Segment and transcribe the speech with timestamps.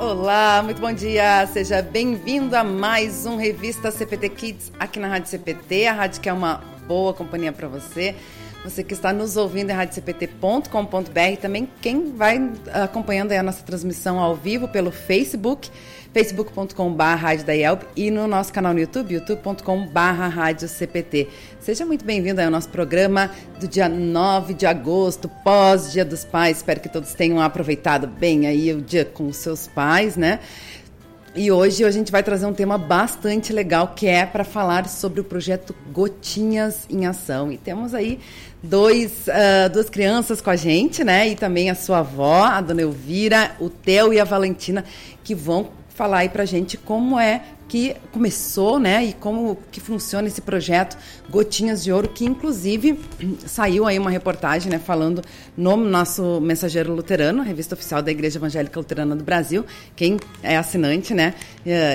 [0.00, 1.46] Olá, muito bom dia.
[1.48, 6.28] Seja bem-vindo a mais um Revista CPT Kids aqui na Rádio CPT, a rádio que
[6.30, 8.16] é uma boa companhia para você.
[8.64, 14.34] Você que está nos ouvindo em radiocpt.com.br, também quem vai acompanhando a nossa transmissão ao
[14.34, 15.70] vivo pelo Facebook,
[16.12, 17.04] facebook.com.br
[17.94, 21.28] e no nosso canal no YouTube, youtube.com.br CPT.
[21.60, 23.30] Seja muito bem-vindo ao nosso programa
[23.60, 26.56] do dia 9 de agosto, pós-Dia dos Pais.
[26.56, 30.40] Espero que todos tenham aproveitado bem aí o dia com os seus pais, né?
[31.34, 35.20] E hoje a gente vai trazer um tema bastante legal que é para falar sobre
[35.20, 37.52] o projeto Gotinhas em Ação.
[37.52, 38.18] E temos aí
[38.62, 41.28] dois, uh, duas crianças com a gente, né?
[41.28, 44.84] E também a sua avó, a dona Elvira, o Theo e a Valentina,
[45.22, 50.26] que vão falar aí pra gente como é que começou, né, e como que funciona
[50.26, 50.96] esse projeto
[51.28, 52.98] Gotinhas de Ouro, que inclusive
[53.46, 55.22] saiu aí uma reportagem, né, falando
[55.56, 61.12] no nosso Mensageiro Luterano, revista oficial da Igreja Evangélica Luterana do Brasil, quem é assinante,
[61.12, 61.34] né,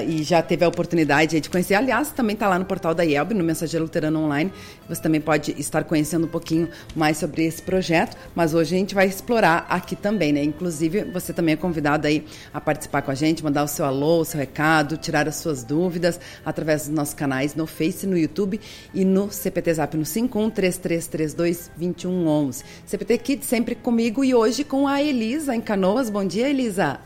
[0.07, 3.33] e já teve a oportunidade de conhecer, aliás, também está lá no portal da IELB,
[3.33, 4.53] no Mensageiro Luterano Online,
[4.87, 8.93] você também pode estar conhecendo um pouquinho mais sobre esse projeto, mas hoje a gente
[8.93, 13.15] vai explorar aqui também, né, inclusive você também é convidado aí a participar com a
[13.15, 17.13] gente, mandar o seu alô, o seu recado, tirar as suas dúvidas através dos nossos
[17.13, 18.59] canais no Face, no YouTube
[18.93, 22.63] e no CPT Zap no 5133322111.
[22.85, 26.09] CPT Kids sempre comigo e hoje com a Elisa em Canoas.
[26.09, 26.99] Bom dia, Elisa.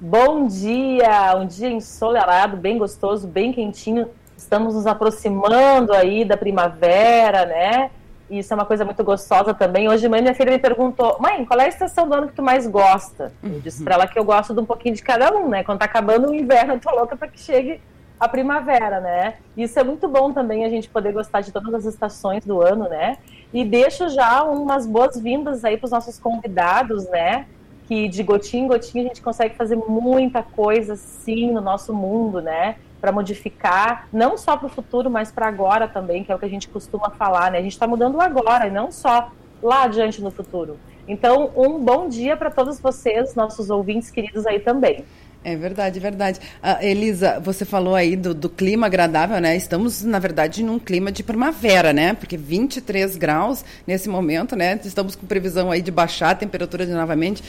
[0.00, 4.08] Bom dia, um dia ensolarado, bem gostoso, bem quentinho.
[4.36, 7.92] Estamos nos aproximando aí da primavera, né?
[8.32, 9.90] E isso é uma coisa muito gostosa também.
[9.90, 12.42] Hoje, mãe, minha filha me perguntou: mãe, qual é a estação do ano que tu
[12.42, 13.30] mais gosta?
[13.42, 15.62] Eu disse pra ela que eu gosto de um pouquinho de cada um, né?
[15.62, 17.78] Quando tá acabando o inverno, eu tô louca para que chegue
[18.18, 19.34] a primavera, né?
[19.54, 22.88] Isso é muito bom também a gente poder gostar de todas as estações do ano,
[22.88, 23.18] né?
[23.52, 27.44] E deixo já umas boas-vindas aí para os nossos convidados, né?
[27.86, 32.40] Que de gotinha em gotinha a gente consegue fazer muita coisa, sim, no nosso mundo,
[32.40, 32.76] né?
[33.02, 36.44] Para modificar, não só para o futuro, mas para agora também, que é o que
[36.44, 37.58] a gente costuma falar, né?
[37.58, 40.78] A gente está mudando agora, e não só lá adiante no futuro.
[41.08, 45.04] Então, um bom dia para todos vocês, nossos ouvintes queridos aí também.
[45.44, 46.38] É verdade, é verdade.
[46.62, 49.56] Uh, Elisa, você falou aí do, do, clima agradável, né?
[49.56, 52.14] Estamos, na verdade, num clima de primavera, né?
[52.14, 54.78] Porque 23 graus nesse momento, né?
[54.84, 57.42] Estamos com previsão aí de baixar a temperatura de novamente.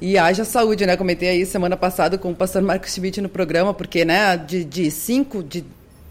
[0.00, 0.96] E haja saúde, né?
[0.96, 5.42] Comentei aí semana passada com o pastor Marcos Schmidt no programa, porque, né, de 5,
[5.42, 5.64] de,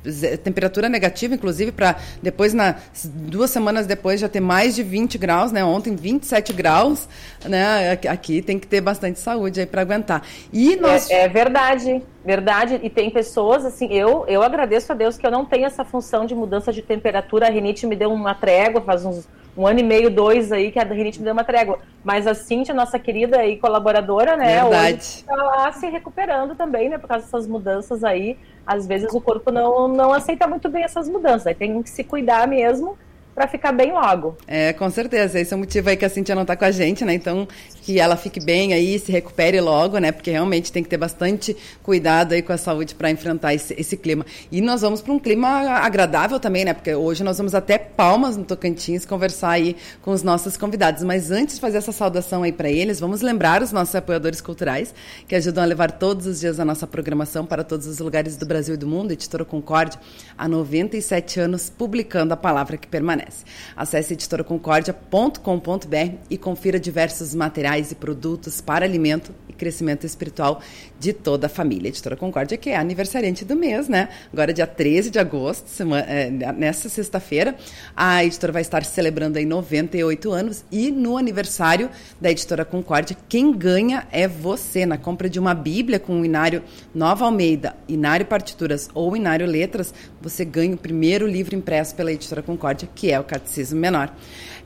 [0.04, 2.76] de temperatura negativa, inclusive, para depois, na,
[3.06, 5.64] duas semanas depois, já ter mais de 20 graus, né?
[5.64, 7.08] Ontem, 27 graus,
[7.46, 7.98] né?
[8.10, 10.22] Aqui tem que ter bastante saúde aí para aguentar.
[10.52, 11.10] E nós...
[11.10, 12.82] É, é, verdade, verdade.
[12.84, 16.26] E tem pessoas, assim, eu, eu agradeço a Deus que eu não tenho essa função
[16.26, 17.48] de mudança de temperatura.
[17.48, 19.26] A rinite me deu uma trégua faz uns
[19.58, 21.80] um ano e meio, dois aí, que a rinite me deu uma trégua.
[22.04, 24.98] Mas a Cintia, nossa querida e colaboradora, né, Verdade.
[24.98, 28.38] hoje está lá se recuperando também, né, por causa dessas mudanças aí.
[28.66, 32.04] Às vezes o corpo não, não aceita muito bem essas mudanças, aí tem que se
[32.04, 32.98] cuidar mesmo
[33.38, 34.36] para ficar bem logo.
[34.48, 35.40] É, com certeza.
[35.40, 37.14] Esse é o motivo aí que a Cintia não está com a gente, né?
[37.14, 37.48] Então,
[37.84, 40.12] que ela fique bem aí, se recupere logo, né?
[40.12, 43.96] Porque realmente tem que ter bastante cuidado aí com a saúde para enfrentar esse, esse,
[43.96, 44.26] clima.
[44.52, 46.74] E nós vamos para um clima agradável também, né?
[46.74, 51.04] Porque hoje nós vamos até Palmas, no Tocantins, conversar aí com os nossos convidados.
[51.04, 54.96] Mas antes de fazer essa saudação aí para eles, vamos lembrar os nossos apoiadores culturais
[55.28, 58.48] que ajudam a levar todos os dias a nossa programação para todos os lugares do
[58.48, 59.12] Brasil e do mundo.
[59.12, 60.00] Editora Concórdia,
[60.36, 63.46] há 97 anos, publicando a palavra que permanece acontece.
[63.76, 70.62] Acesse editoraconcordia.com.br e confira diversos materiais e produtos para alimento e crescimento espiritual
[71.00, 71.90] de toda a família.
[71.90, 74.10] Editora Concórdia, que é aniversariante do mês, né?
[74.32, 77.56] Agora, dia 13 de agosto, semana, é, nessa sexta-feira,
[77.96, 81.90] a editora vai estar celebrando aí 98 anos e no aniversário
[82.20, 84.86] da Editora Concórdia, quem ganha é você.
[84.86, 89.94] Na compra de uma Bíblia com o Inário Nova Almeida, Inário Partituras ou Inário Letras,
[90.22, 94.12] você ganha o primeiro livro impresso pela Editora Concórdia, que é é o Catecismo Menor.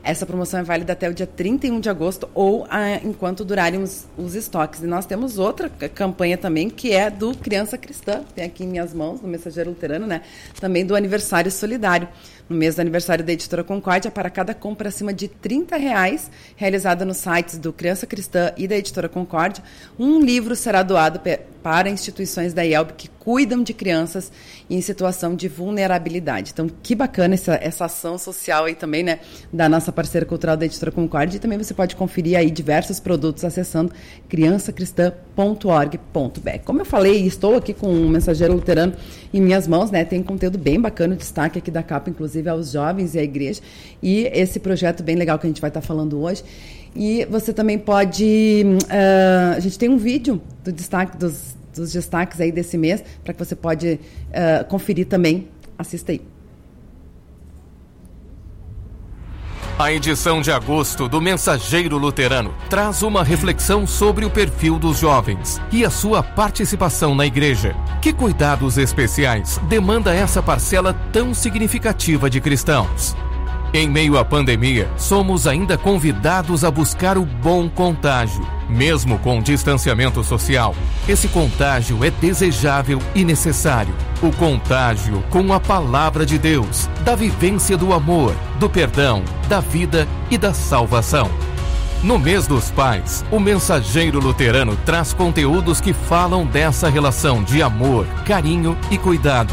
[0.04, 4.06] Essa promoção é válida até o dia 31 de agosto ou ah, enquanto durarem os,
[4.18, 4.82] os, estoques.
[4.82, 8.92] E nós temos outra campanha também, que é do Criança Cristã, tem aqui em minhas
[8.92, 10.22] mãos, no Mensageiro Luterano, né?
[10.60, 12.08] Também do Aniversário Solidário.
[12.52, 17.02] No mês do aniversário da Editora Concórdia, para cada compra acima de 30 reais, realizada
[17.02, 19.64] nos sites do Criança Cristã e da Editora Concórdia,
[19.98, 21.18] um livro será doado
[21.62, 24.32] para instituições da IELB que cuidam de crianças
[24.68, 26.50] em situação de vulnerabilidade.
[26.52, 29.20] Então, que bacana essa, essa ação social aí também, né,
[29.52, 31.36] da nossa parceira cultural da Editora Concorde.
[31.36, 33.92] E também você pode conferir aí diversos produtos acessando
[34.28, 36.58] criançacristã.org.br.
[36.64, 38.94] Como eu falei, estou aqui com um mensageiro luterano
[39.32, 40.04] em minhas mãos, né?
[40.04, 43.60] Tem conteúdo bem bacana, destaque aqui da capa, inclusive aos jovens e à igreja.
[44.02, 46.42] E esse projeto bem legal que a gente vai estar falando hoje.
[46.94, 48.64] E você também pode.
[48.84, 53.32] Uh, a gente tem um vídeo do destaque dos, dos destaques aí desse mês, para
[53.32, 55.48] que você pode uh, conferir também.
[55.78, 56.31] Assista aí.
[59.78, 65.60] A edição de agosto do Mensageiro Luterano traz uma reflexão sobre o perfil dos jovens
[65.72, 67.74] e a sua participação na igreja.
[68.00, 73.16] Que cuidados especiais demanda essa parcela tão significativa de cristãos?
[73.72, 78.46] Em meio à pandemia, somos ainda convidados a buscar o bom contágio.
[78.72, 80.74] Mesmo com distanciamento social,
[81.06, 83.94] esse contágio é desejável e necessário.
[84.22, 90.08] O contágio com a palavra de Deus, da vivência do amor, do perdão, da vida
[90.30, 91.30] e da salvação.
[92.02, 98.06] No mês dos pais, o mensageiro luterano traz conteúdos que falam dessa relação de amor,
[98.24, 99.52] carinho e cuidado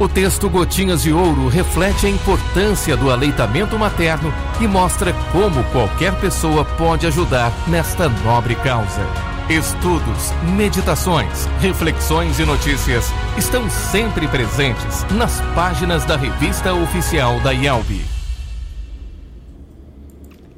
[0.00, 6.14] o texto Gotinhas de Ouro reflete a importância do aleitamento materno e mostra como qualquer
[6.14, 9.06] pessoa pode ajudar nesta nobre causa.
[9.50, 18.19] Estudos, meditações, reflexões e notícias estão sempre presentes nas páginas da revista oficial da IALB.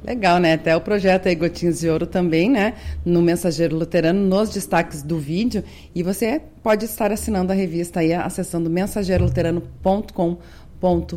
[0.03, 0.53] Legal, né?
[0.53, 2.73] Até o projeto aí Gotinhas de Ouro também, né?
[3.05, 5.63] No Mensageiro Luterano, nos destaques do vídeo.
[5.95, 10.62] E você pode estar assinando a revista aí, acessando mensageiroluterano.com.br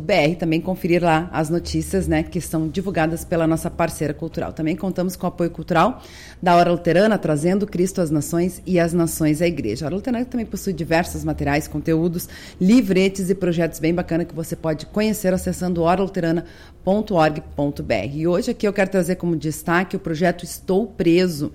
[0.01, 4.53] br também conferir lá as notícias né, que são divulgadas pela nossa parceira cultural.
[4.53, 6.01] Também contamos com o apoio cultural
[6.41, 9.83] da Hora Luterana, trazendo Cristo às Nações e as Nações à Igreja.
[9.83, 12.29] A Hora Luterana também possui diversos materiais, conteúdos,
[12.61, 18.13] livretes e projetos bem bacanas que você pode conhecer acessando oraluterana.org.br.
[18.13, 21.51] E hoje aqui eu quero trazer como destaque o projeto Estou Preso,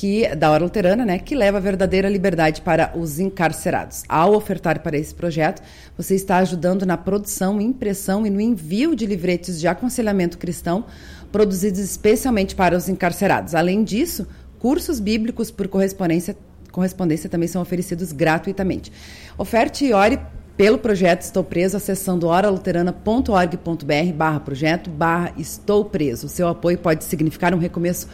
[0.00, 4.02] que da Hora Luterana, né, que leva a verdadeira liberdade para os encarcerados.
[4.08, 5.60] Ao ofertar para esse projeto,
[5.94, 10.86] você está ajudando na produção, impressão e no envio de livretes de aconselhamento cristão
[11.30, 13.54] produzidos especialmente para os encarcerados.
[13.54, 14.26] Além disso,
[14.58, 16.34] cursos bíblicos por correspondência,
[16.72, 18.90] correspondência também são oferecidos gratuitamente.
[19.36, 20.18] Oferte e ore
[20.60, 26.28] pelo projeto Estou Preso, acessando oraluterana.org.br barra projeto barra Estou Preso.
[26.28, 28.06] Seu apoio pode significar um recomeço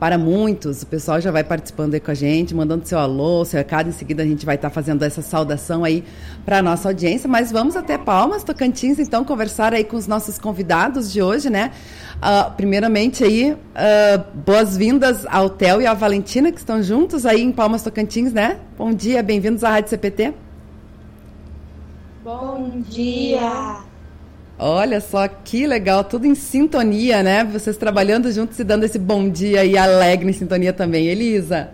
[0.00, 0.82] para muitos.
[0.82, 3.88] O pessoal já vai participando aí com a gente, mandando seu alô, seu recado.
[3.88, 6.02] Em seguida a gente vai estar tá fazendo essa saudação aí
[6.44, 7.28] para a nossa audiência.
[7.28, 11.70] Mas vamos até Palmas, Tocantins, então, conversar aí com os nossos convidados de hoje, né?
[12.16, 17.52] Uh, primeiramente aí, uh, boas-vindas ao Theo e à Valentina, que estão juntos aí em
[17.52, 18.58] Palmas, Tocantins, né?
[18.76, 20.41] Bom dia, bem-vindos à Rádio CPT.
[22.24, 23.80] Bom dia!
[24.56, 27.42] Olha só que legal, tudo em sintonia, né?
[27.42, 31.08] Vocês trabalhando juntos e dando esse bom dia e alegre em sintonia também.
[31.08, 31.70] Elisa.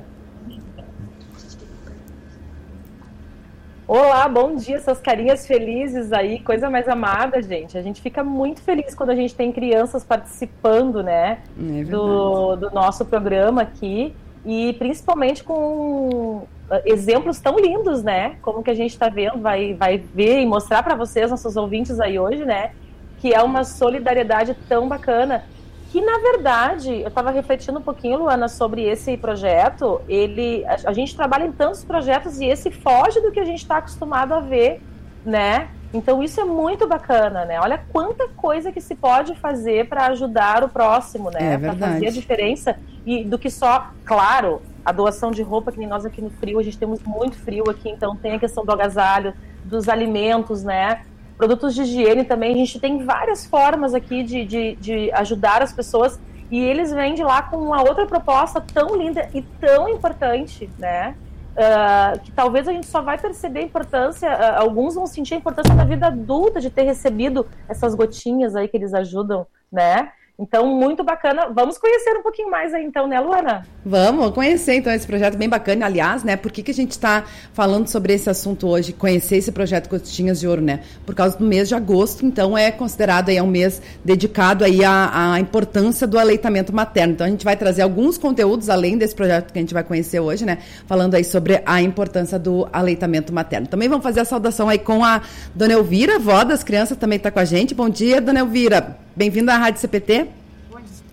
[3.86, 7.76] Olá, bom dia, essas carinhas felizes aí, coisa mais amada, gente.
[7.76, 12.70] A gente fica muito feliz quando a gente tem crianças participando, né, é do, do
[12.70, 18.36] nosso programa aqui e principalmente com ah, exemplos tão lindos, né?
[18.42, 21.98] Como que a gente está vendo, vai, vai ver e mostrar para vocês, nossos ouvintes
[22.00, 22.72] aí hoje, né?
[23.20, 25.44] Que é uma solidariedade tão bacana.
[25.90, 30.02] Que na verdade, eu estava refletindo um pouquinho, Luana, sobre esse projeto.
[30.06, 33.62] Ele, a, a, gente trabalha em tantos projetos e esse foge do que a gente
[33.62, 34.82] está acostumado a ver,
[35.24, 35.68] né?
[35.92, 37.58] Então isso é muito bacana, né?
[37.60, 41.54] Olha quanta coisa que se pode fazer para ajudar o próximo, né?
[41.54, 45.78] É para fazer a diferença e do que só, claro, a doação de roupa, que
[45.78, 48.64] nem nós aqui no frio, a gente temos muito frio aqui, então tem a questão
[48.64, 49.32] do agasalho,
[49.64, 51.02] dos alimentos, né?
[51.36, 55.72] Produtos de higiene também, a gente tem várias formas aqui de, de, de ajudar as
[55.72, 56.20] pessoas
[56.50, 61.14] e eles vêm de lá com uma outra proposta tão linda e tão importante, né?
[61.58, 65.38] Uh, que talvez a gente só vai perceber a importância, uh, alguns vão sentir a
[65.38, 70.12] importância da vida adulta de ter recebido essas gotinhas aí que eles ajudam, né?
[70.40, 71.48] Então, muito bacana.
[71.52, 73.66] Vamos conhecer um pouquinho mais aí, então, né, Luana?
[73.84, 75.86] Vamos conhecer, então, esse projeto bem bacana.
[75.86, 79.50] Aliás, né, por que, que a gente está falando sobre esse assunto hoje, conhecer esse
[79.50, 80.78] projeto Costinhas de Ouro, né?
[81.04, 84.84] Por causa do mês de agosto, então, é considerado aí é um mês dedicado aí
[84.84, 87.14] à, à importância do aleitamento materno.
[87.14, 90.20] Então, a gente vai trazer alguns conteúdos, além desse projeto que a gente vai conhecer
[90.20, 90.58] hoje, né?
[90.86, 93.66] Falando aí sobre a importância do aleitamento materno.
[93.66, 95.20] Também vamos fazer a saudação aí com a
[95.52, 97.74] Dona Elvira, avó das crianças, também está com a gente.
[97.74, 99.07] Bom dia, Dona Elvira.
[99.18, 100.28] Bem-vinda à Rádio CPT.
[100.70, 101.04] Bom dia.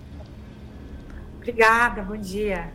[1.38, 2.68] Obrigada, bom dia.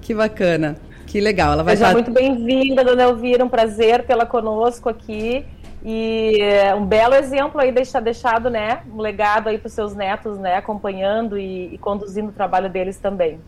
[0.00, 1.52] Que bacana, que legal.
[1.52, 1.94] Ela vai Seja estar...
[1.94, 5.44] muito bem-vinda, dona Elvira, um prazer tê-la conosco aqui.
[5.84, 8.80] E é um belo exemplo aí deixar deixado, né?
[8.90, 10.56] Um legado aí para os seus netos, né?
[10.56, 13.38] Acompanhando e, e conduzindo o trabalho deles também.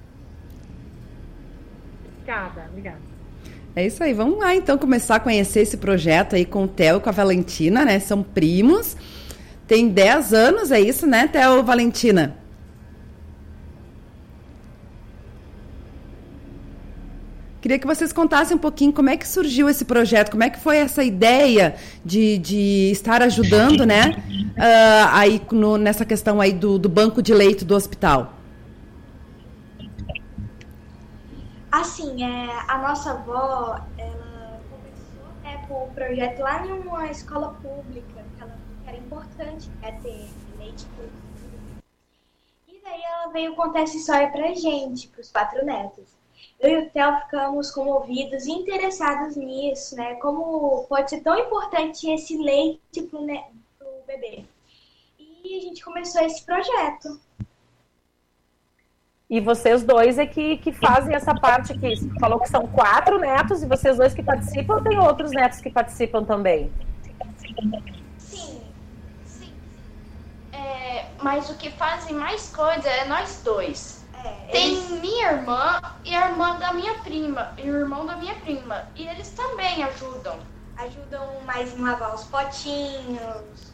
[2.19, 3.01] Obrigada, obrigada.
[3.75, 6.99] É isso aí, vamos lá então começar a conhecer esse projeto aí com o Theo
[6.99, 7.99] e com a Valentina, né?
[7.99, 8.95] São primos.
[9.67, 12.37] Tem 10 anos, é isso, né, Theo Valentina?
[17.63, 20.59] Queria que vocês contassem um pouquinho como é que surgiu esse projeto, como é que
[20.59, 24.17] foi essa ideia de, de estar ajudando, né,
[24.57, 28.35] uh, aí no, nessa questão aí do, do banco de leito do hospital.
[31.71, 37.57] Assim, é, a nossa avó, ela começou é, com o projeto lá em uma escola
[37.63, 38.59] pública, que ela
[38.93, 41.83] era importante é, ter leite produzido.
[42.69, 46.23] E daí ela veio contar essa história pra gente, pros quatro netos
[46.63, 50.15] eu e o Theo ficamos comovidos e interessados nisso, né?
[50.15, 53.45] Como pode ser tão importante esse leite pro, né,
[53.79, 54.45] pro bebê.
[55.19, 57.21] E a gente começou esse projeto.
[59.29, 61.75] E vocês dois é que, que fazem essa parte.
[61.75, 65.61] Você falou que são quatro netos e vocês dois que participam ou tem outros netos
[65.61, 66.71] que participam também?
[68.19, 68.61] Sim,
[69.25, 69.53] sim.
[70.53, 74.05] É, mas o que fazem mais coisa é nós dois.
[74.25, 75.01] É, Tem eles...
[75.01, 78.89] minha irmã e a irmã da minha prima, e o irmão da minha prima.
[78.95, 80.39] E eles também ajudam.
[80.77, 83.73] Ajudam mais em lavar os potinhos.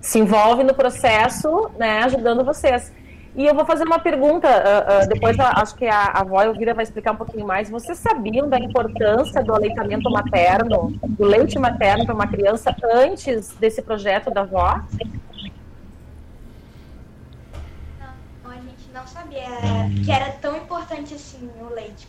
[0.00, 2.92] Se envolve no processo, né, ajudando vocês.
[3.38, 6.74] E eu vou fazer uma pergunta, uh, uh, depois acho que a, a avó Elvira
[6.74, 7.70] vai explicar um pouquinho mais.
[7.70, 13.80] Vocês sabiam da importância do aleitamento materno, do leite materno para uma criança antes desse
[13.80, 14.80] projeto da avó?
[19.06, 19.46] sabia
[20.04, 22.08] que era tão importante assim o leite.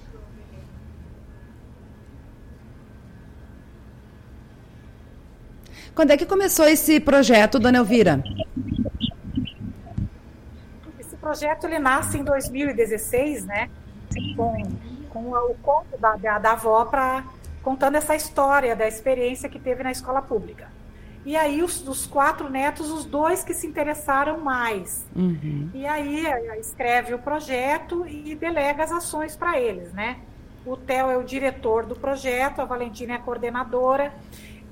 [5.94, 8.24] Quando é que começou esse projeto, dona Elvira?
[11.30, 13.70] Projeto ele nasce em 2016, né?
[14.36, 14.64] Com,
[15.12, 17.24] com o conto da, da, da avó para
[17.62, 20.72] contando essa história da experiência que teve na escola pública.
[21.24, 25.06] E aí, os, dos quatro netos, os dois que se interessaram mais.
[25.16, 25.70] Uhum.
[25.72, 26.26] E aí,
[26.60, 30.18] escreve o projeto e delega as ações para eles, né?
[30.66, 34.12] O Theo é o diretor do projeto, a Valentina é a coordenadora,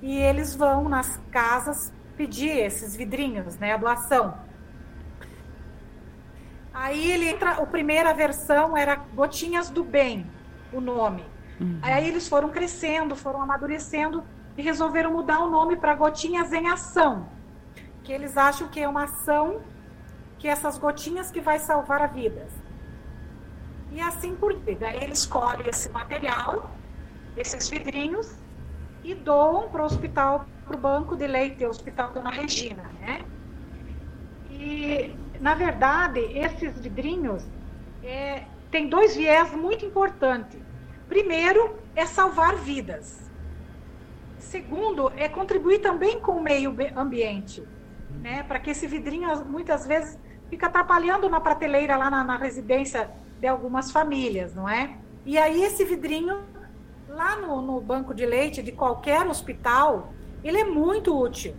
[0.02, 3.74] e eles vão nas casas pedir esses vidrinhos, né?
[3.74, 4.47] A doação.
[6.80, 10.30] Aí ele entra, a primeira versão era Gotinhas do Bem,
[10.72, 11.26] o nome.
[11.60, 11.80] Uhum.
[11.82, 14.24] Aí eles foram crescendo, foram amadurecendo
[14.56, 17.28] e resolveram mudar o nome para Gotinhas em Ação,
[18.04, 19.60] que eles acham que é uma ação
[20.38, 22.48] que essas gotinhas que vai salvar a vida.
[23.92, 24.76] E assim por diante.
[24.76, 26.70] Daí eles escolhem esse material,
[27.36, 28.36] esses vidrinhos,
[29.04, 33.26] e doam para o hospital, para o banco de leite, o Hospital Dona Regina, né?
[34.52, 37.46] E, na verdade, esses vidrinhos
[38.04, 40.60] é, têm dois viés muito importantes.
[41.08, 43.30] Primeiro, é salvar vidas.
[44.40, 47.64] Segundo, é contribuir também com o meio ambiente,
[48.22, 48.44] né?
[48.44, 50.18] Para que esse vidrinho muitas vezes
[50.50, 54.98] fica atrapalhando na prateleira lá na, na, residência de algumas famílias, não é?
[55.26, 56.44] E aí esse vidrinho
[57.10, 60.14] lá no, no banco de leite de qualquer hospital,
[60.44, 61.56] ele é muito útil,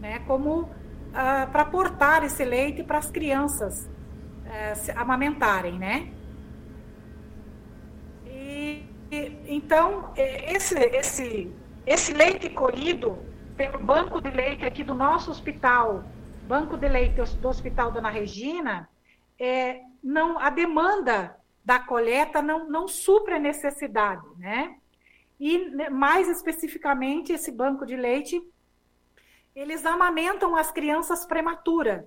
[0.00, 0.20] né?
[0.20, 0.70] Como
[1.10, 6.12] uh, para portar esse leite para as crianças uh, amamentarem, né?
[8.26, 11.52] E, e, então esse esse
[11.86, 13.18] esse leite colhido
[13.56, 16.04] pelo banco de leite aqui do nosso hospital,
[16.46, 18.88] banco de leite do Hospital Dona Regina,
[19.38, 24.76] é, não, a demanda da coleta não, não supre a necessidade, né?
[25.38, 28.40] E né, mais especificamente esse banco de leite,
[29.54, 32.04] eles amamentam as crianças prematuras,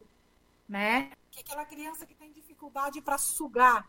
[0.68, 1.12] né?
[1.32, 3.88] Que é aquela criança que tem dificuldade para sugar.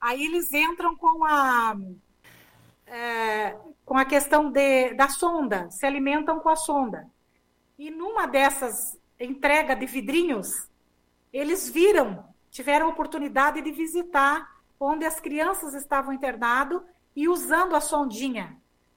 [0.00, 1.76] Aí eles entram com a
[2.86, 7.08] é, com a questão de, da sonda, se alimentam com a sonda.
[7.78, 10.68] E numa dessas entrega de vidrinhos,
[11.32, 16.82] eles viram, tiveram oportunidade de visitar onde as crianças estavam internadas
[17.16, 18.56] e usando a sondinha,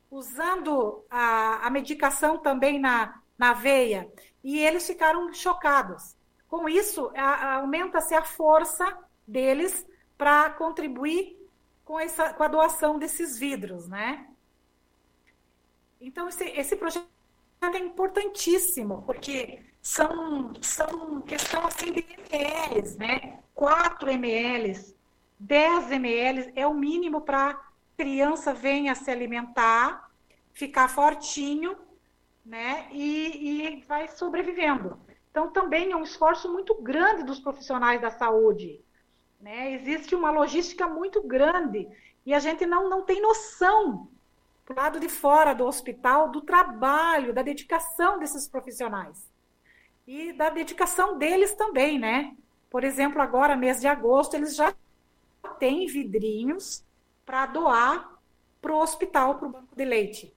[0.10, 4.12] usando a, a medicação também na, na veia.
[4.44, 6.15] E eles ficaram chocados.
[6.48, 9.86] Com isso, aumenta-se a força deles
[10.17, 11.38] para contribuir
[11.84, 14.27] com, essa, com a doação desses vidros, né?
[16.00, 17.08] Então, esse, esse projeto
[17.62, 23.39] é importantíssimo, porque são, são questão assim de ml, né?
[23.53, 24.96] 4 ml,
[25.39, 27.60] 10 ml é o mínimo para
[27.98, 30.12] criança venha se alimentar,
[30.53, 31.75] ficar fortinho
[32.48, 32.88] né?
[32.92, 34.98] E, e vai sobrevivendo.
[35.30, 38.82] Então, também é um esforço muito grande dos profissionais da saúde.
[39.39, 39.74] Né?
[39.74, 41.88] Existe uma logística muito grande
[42.25, 44.08] e a gente não, não tem noção,
[44.66, 49.30] do lado de fora do hospital, do trabalho, da dedicação desses profissionais.
[50.06, 52.36] E da dedicação deles também, né?
[52.70, 54.74] Por exemplo, agora, mês de agosto, eles já
[55.60, 56.84] têm vidrinhos
[57.25, 58.18] para doar
[58.62, 60.36] para o hospital, para o banco de leite,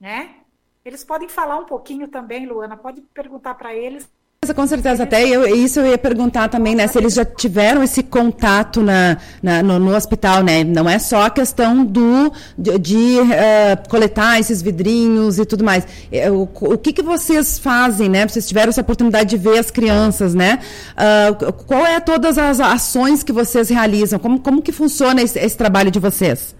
[0.00, 0.45] né?
[0.86, 4.08] Eles podem falar um pouquinho também, Luana, pode perguntar para eles.
[4.54, 8.04] Com certeza, até eu, isso eu ia perguntar também, né, se eles já tiveram esse
[8.04, 13.18] contato na, na no, no, hospital, né, não é só a questão do, de, de
[13.18, 18.28] uh, coletar esses vidrinhos e tudo mais, é, o, o que que vocês fazem, né,
[18.28, 20.60] vocês tiveram essa oportunidade de ver as crianças, né,
[20.92, 25.56] uh, qual é todas as ações que vocês realizam, como, como que funciona esse, esse
[25.56, 26.54] trabalho de vocês?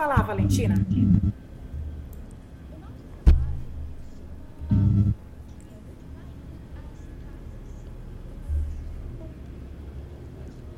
[0.00, 0.74] Falar, Valentina.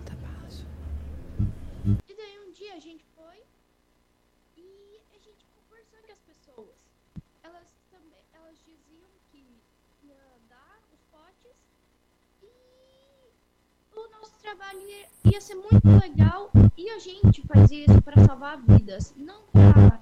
[0.04, 0.66] Tá baixo.
[2.08, 3.44] E daí um dia a gente foi
[4.56, 6.74] e a gente conversou com as pessoas.
[7.44, 9.44] Elas também, elas diziam que
[10.02, 11.56] ia dar os potes
[12.42, 12.50] e
[13.94, 14.80] o nosso trabalho
[15.32, 19.98] ia, ser muito legal e a gente faz isso para salvar vidas, não para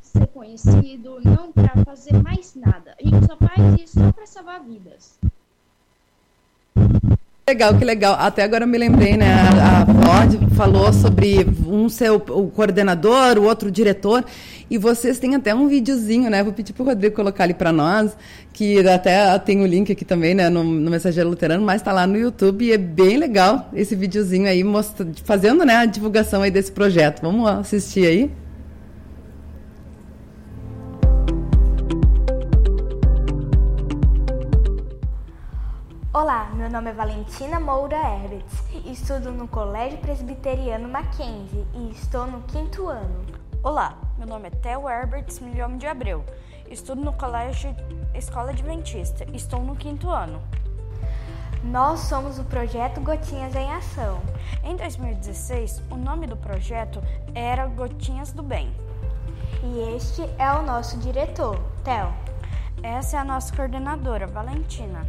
[0.00, 2.94] ser conhecido, não para fazer mais nada.
[2.98, 5.18] A gente só faz isso só para salvar vidas.
[7.48, 8.16] Legal, que legal.
[8.18, 9.32] Até agora eu me lembrei, né?
[9.32, 14.24] A, a Ford falou sobre um ser o, coordenador, o outro o diretor,
[14.68, 16.42] e vocês têm até um videozinho, né?
[16.42, 18.16] Vou pedir para o Rodrigo colocar ali para nós,
[18.52, 20.48] que até tem o link aqui também, né?
[20.48, 24.48] No, no Mensageiro Luterano, mas está lá no YouTube e é bem legal esse videozinho
[24.48, 27.22] aí, mostra, fazendo né, a divulgação aí desse projeto.
[27.22, 28.30] Vamos assistir aí.
[36.18, 42.40] Olá, meu nome é Valentina Moura Herberts, estudo no Colégio Presbiteriano Mackenzie e estou no
[42.44, 43.26] quinto ano.
[43.62, 46.24] Olá, meu nome é Theo Herberts Milhome de Abreu,
[46.70, 47.76] estudo no Colégio
[48.14, 50.40] Escola Adventista e estou no quinto ano.
[51.62, 54.18] Nós somos o projeto Gotinhas em Ação.
[54.64, 56.98] Em 2016, o nome do projeto
[57.34, 58.74] era Gotinhas do Bem.
[59.62, 62.10] E este é o nosso diretor, Theo.
[62.82, 65.06] Essa é a nossa coordenadora, Valentina.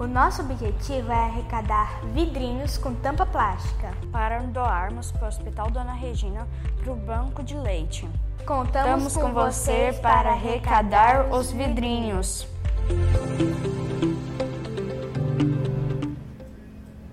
[0.00, 5.92] O nosso objetivo é arrecadar vidrinhos com tampa plástica para doarmos para o Hospital Dona
[5.92, 6.46] Regina
[6.80, 8.08] para o banco de leite.
[8.46, 12.46] Contamos Estamos com, com você para arrecadar os vidrinhos.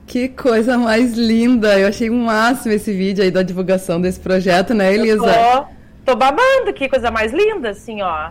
[0.06, 1.80] Que coisa mais linda!
[1.80, 5.26] Eu achei o um máximo esse vídeo aí da divulgação desse projeto, né, Elisa?
[5.26, 5.68] Eu tô,
[6.12, 8.30] tô babando, que coisa mais linda, assim, ó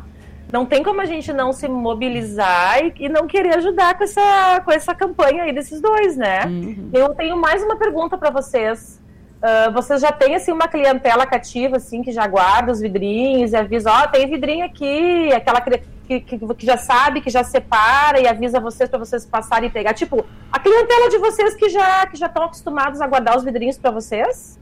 [0.52, 4.61] não tem como a gente não se mobilizar e, e, não querer ajudar com essa,
[4.64, 6.44] com essa campanha aí desses dois, né?
[6.46, 6.90] Uhum.
[6.92, 9.00] Eu tenho mais uma pergunta para vocês.
[9.42, 13.57] Uh, vocês já têm assim uma clientela cativa assim que já guarda os vidrinhos e
[13.57, 18.20] avisa, ó, oh, tem vidrinho aqui, aquela que, que, que, já sabe, que já separa
[18.20, 19.92] e avisa vocês para vocês passarem e pegar.
[19.92, 23.76] Tipo, a clientela de vocês que já que já estão acostumados a guardar os vidrinhos
[23.76, 24.59] para vocês?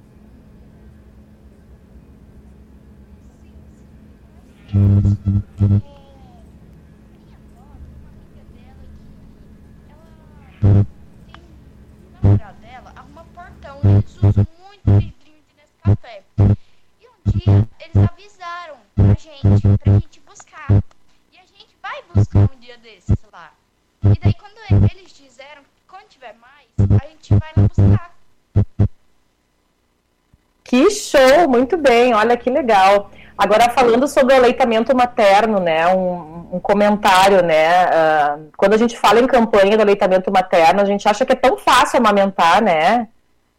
[31.49, 33.11] Muito bem, olha que legal.
[33.37, 38.99] Agora, falando sobre o aleitamento materno, né, um, um comentário, né, uh, quando a gente
[38.99, 43.09] fala em campanha do aleitamento materno, a gente acha que é tão fácil amamentar, né,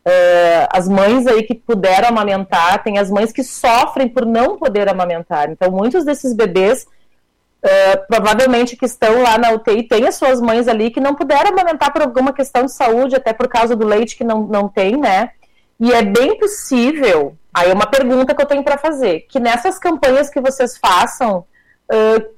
[0.05, 4.87] uh, as mães aí que puderam amamentar, tem as mães que sofrem por não poder
[4.87, 6.85] amamentar, então muitos desses bebês,
[7.65, 11.49] uh, provavelmente que estão lá na UTI, têm as suas mães ali que não puderam
[11.49, 14.97] amamentar por alguma questão de saúde, até por causa do leite que não, não tem,
[14.97, 15.31] né,
[15.79, 19.77] e é bem possível Aí é uma pergunta que eu tenho para fazer, que nessas
[19.77, 21.45] campanhas que vocês façam,
[21.91, 22.33] uh,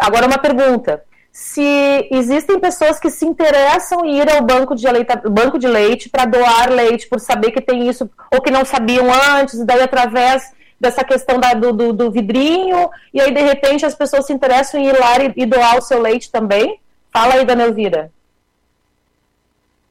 [0.00, 5.16] agora uma pergunta, se existem pessoas que se interessam em ir ao banco de, leite,
[5.28, 9.06] banco de leite para doar leite, por saber que tem isso, ou que não sabiam
[9.10, 13.86] antes, e daí através dessa questão da, do, do, do, vidrinho, e aí de repente
[13.86, 16.78] as pessoas se interessam em ir lá e, e doar o seu leite também?
[17.10, 18.10] Fala aí, Dona Elvira.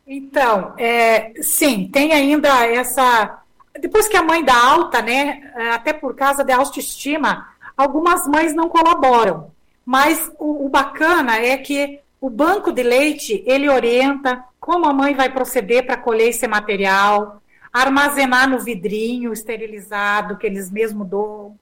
[0.05, 3.40] Então, é, sim, tem ainda essa
[3.79, 8.69] depois que a mãe dá alta, né, até por causa da autoestima, algumas mães não
[8.69, 9.51] colaboram.
[9.85, 15.15] Mas o, o bacana é que o banco de leite, ele orienta como a mãe
[15.15, 17.41] vai proceder para colher esse material,
[17.73, 21.55] armazenar no vidrinho esterilizado que eles mesmo dão.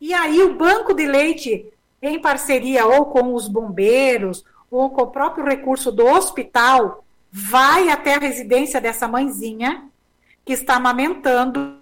[0.00, 1.66] E aí o banco de leite,
[2.00, 8.16] em parceria ou com os bombeiros, ou com o próprio recurso do hospital, vai até
[8.16, 9.84] a residência dessa mãezinha
[10.44, 11.78] que está amamentando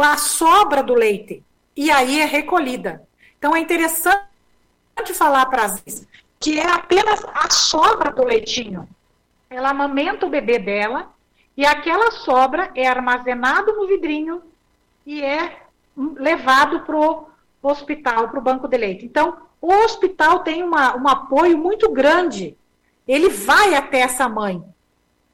[0.00, 1.42] a sobra do leite.
[1.76, 3.06] E aí é recolhida.
[3.38, 4.24] Então é interessante
[5.14, 6.06] falar para as
[6.40, 8.86] que é apenas a sobra do leitinho.
[9.48, 11.10] Ela amamenta o bebê dela
[11.56, 14.42] e aquela sobra é armazenado no vidrinho
[15.06, 15.62] e é
[15.96, 17.28] levado para o
[17.62, 19.06] hospital, para o banco de leite.
[19.06, 22.56] Então, o hospital tem uma, um apoio muito grande.
[23.08, 24.62] Ele vai até essa mãe,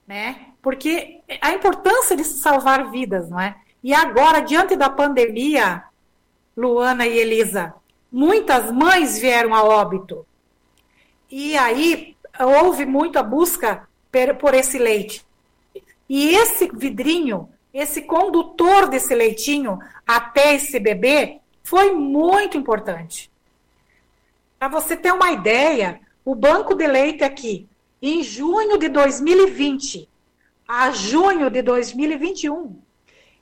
[0.06, 0.49] né?
[0.62, 3.56] Porque a importância de salvar vidas, não é?
[3.82, 5.84] E agora, diante da pandemia,
[6.56, 7.74] Luana e Elisa,
[8.12, 10.26] muitas mães vieram a óbito.
[11.30, 13.88] E aí houve muita busca
[14.38, 15.24] por esse leite.
[16.08, 23.30] E esse vidrinho, esse condutor desse leitinho até esse bebê, foi muito importante.
[24.58, 27.66] Para você ter uma ideia, o banco de leite aqui,
[28.02, 30.10] em junho de 2020
[30.72, 32.80] a junho de 2021,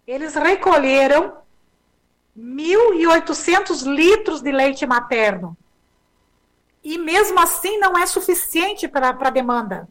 [0.06, 1.36] eles recolheram
[2.34, 5.54] 1.800 litros de leite materno.
[6.82, 9.86] E mesmo assim não é suficiente para a demanda.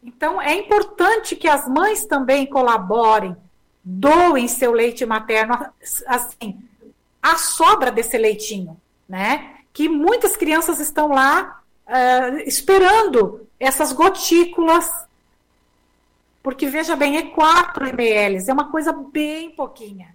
[0.00, 3.36] Então, é importante que as mães também colaborem,
[3.82, 5.58] doem seu leite materno,
[6.06, 6.62] assim,
[7.20, 9.56] a sobra desse leitinho, né?
[9.72, 15.09] Que muitas crianças estão lá uh, esperando essas gotículas,
[16.42, 20.14] porque veja bem, é 4 ml, é uma coisa bem pouquinha.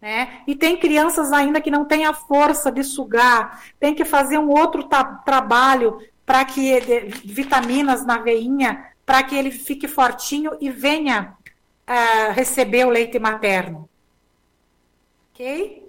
[0.00, 0.42] Né?
[0.46, 4.50] E tem crianças ainda que não têm a força de sugar, tem que fazer um
[4.50, 4.88] outro
[5.24, 6.80] trabalho para que
[7.24, 11.36] vitaminas na veinha para que ele fique fortinho e venha
[11.88, 13.88] uh, receber o leite materno.
[15.32, 15.88] Ok?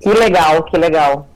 [0.00, 1.28] Que legal, que legal.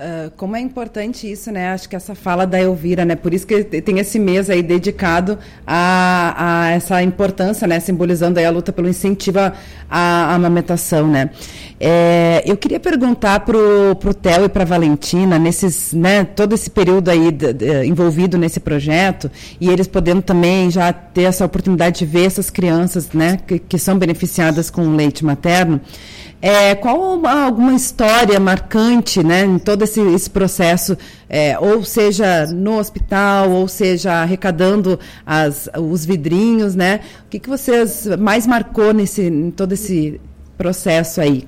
[0.00, 1.72] Uh, como é importante isso, né?
[1.72, 3.14] Acho que essa fala da Elvira, né?
[3.14, 7.78] Por isso que tem esse mês aí dedicado a, a essa importância, né?
[7.80, 9.40] Simbolizando aí a luta pelo incentivo
[9.90, 11.28] à, amamentação, né?
[11.78, 16.24] É, eu queria perguntar para o Theo e para Valentina, nesses, né?
[16.24, 21.24] Todo esse período aí de, de, envolvido nesse projeto e eles podendo também já ter
[21.24, 23.38] essa oportunidade de ver essas crianças, né?
[23.46, 25.78] Que, que são beneficiadas com leite materno.
[26.42, 30.96] É, qual alguma história marcante né, em todo esse, esse processo,
[31.28, 37.00] é, ou seja no hospital, ou seja arrecadando as, os vidrinhos, né?
[37.26, 40.18] O que, que vocês mais marcou nesse, em todo esse
[40.56, 41.46] processo aí?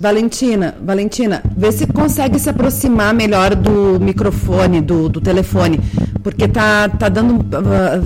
[0.00, 5.80] Valentina, Valentina, vê se consegue se aproximar melhor do microfone, do, do telefone,
[6.22, 7.44] porque tá, tá dando,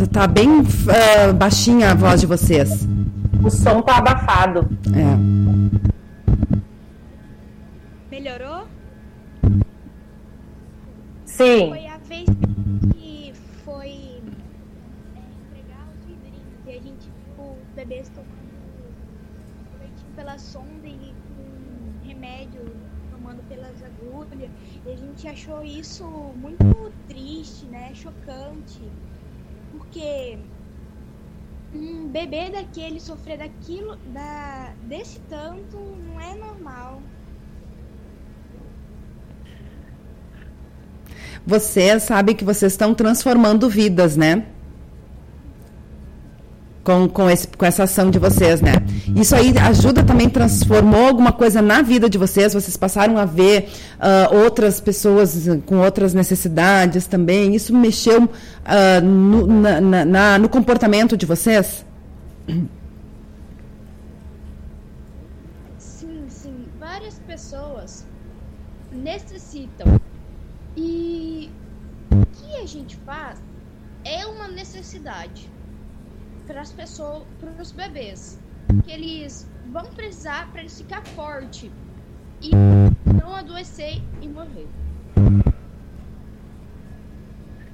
[0.08, 2.88] tá bem uh, baixinha a voz de vocês.
[3.44, 4.66] O som tá abafado.
[4.94, 5.16] É.
[8.10, 8.66] Melhorou?
[11.26, 11.68] Sim.
[11.68, 12.26] Foi a vez
[25.22, 26.04] gente achou isso
[26.36, 27.92] muito triste, né?
[27.94, 28.80] Chocante.
[29.70, 30.36] Porque
[31.72, 37.00] um bebê daquele sofrer daquilo, da, desse tanto, não é normal.
[41.46, 44.46] Vocês sabem que vocês estão transformando vidas, né?
[46.84, 48.72] Com, com, esse, com essa ação de vocês, né?
[49.14, 52.54] Isso aí ajuda também, transformou alguma coisa na vida de vocês?
[52.54, 57.54] Vocês passaram a ver uh, outras pessoas com outras necessidades também?
[57.54, 61.84] Isso mexeu uh, no, na, na, no comportamento de vocês?
[65.78, 66.64] Sim, sim.
[66.80, 68.04] Várias pessoas
[68.90, 70.00] necessitam.
[70.76, 71.50] E
[72.10, 73.38] o que a gente faz
[74.04, 75.51] é uma necessidade
[76.52, 78.38] para as pessoas, para os bebês,
[78.84, 81.72] que eles vão precisar para eles ficar forte
[82.42, 82.50] e
[83.10, 84.68] não adoecer e morrer.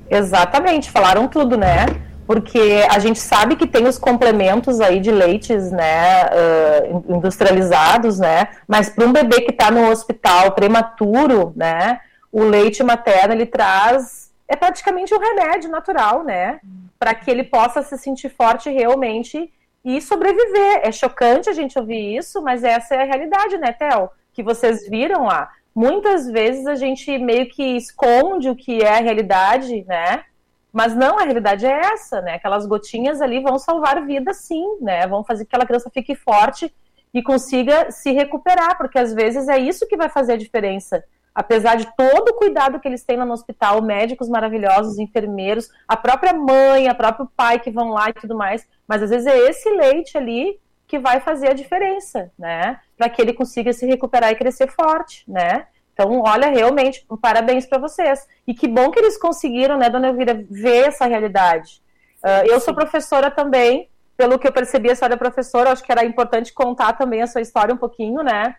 [0.09, 1.87] Exatamente, falaram tudo, né?
[2.25, 8.49] porque a gente sabe que tem os complementos aí de leites, né, uh, industrializados, né,
[8.67, 11.99] mas para um bebê que está no hospital prematuro, né,
[12.31, 16.61] o leite materno ele traz é praticamente um remédio natural, né,
[16.99, 19.53] para que ele possa se sentir forte realmente
[19.85, 20.81] e sobreviver.
[20.83, 24.13] É chocante a gente ouvir isso, mas essa é a realidade, né, Tel?
[24.33, 25.51] Que vocês viram lá.
[25.75, 30.25] Muitas vezes a gente meio que esconde o que é a realidade, né?
[30.73, 32.35] Mas não, a realidade é essa, né?
[32.35, 35.07] Aquelas gotinhas ali vão salvar vida, sim, né?
[35.07, 36.75] Vão fazer que aquela criança fique forte
[37.15, 41.03] e consiga se recuperar, porque às vezes é isso que vai fazer a diferença.
[41.39, 46.33] Apesar de todo o cuidado que eles têm no hospital, médicos maravilhosos, enfermeiros, a própria
[46.33, 49.71] mãe, a próprio pai que vão lá e tudo mais, mas às vezes é esse
[49.71, 52.81] leite ali que vai fazer a diferença, né?
[52.97, 55.69] Para que ele consiga se recuperar e crescer forte, né?
[55.93, 58.27] Então, olha, realmente, parabéns para vocês.
[58.45, 61.81] E que bom que eles conseguiram, né, dona Elvira, ver essa realidade.
[62.17, 65.93] Uh, eu sou professora também, pelo que eu percebi, a senhora é professora, acho que
[65.93, 68.57] era importante contar também a sua história um pouquinho, né?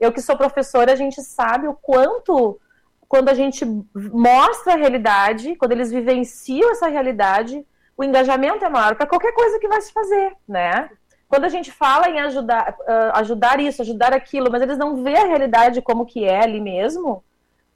[0.00, 2.58] Eu que sou professora, a gente sabe o quanto,
[3.06, 7.64] quando a gente mostra a realidade, quando eles vivenciam essa realidade,
[7.96, 10.88] o engajamento é maior para qualquer coisa que vai se fazer, né?
[11.30, 15.16] quando a gente fala em ajudar, uh, ajudar isso, ajudar aquilo, mas eles não vê
[15.16, 17.22] a realidade como que é ali mesmo,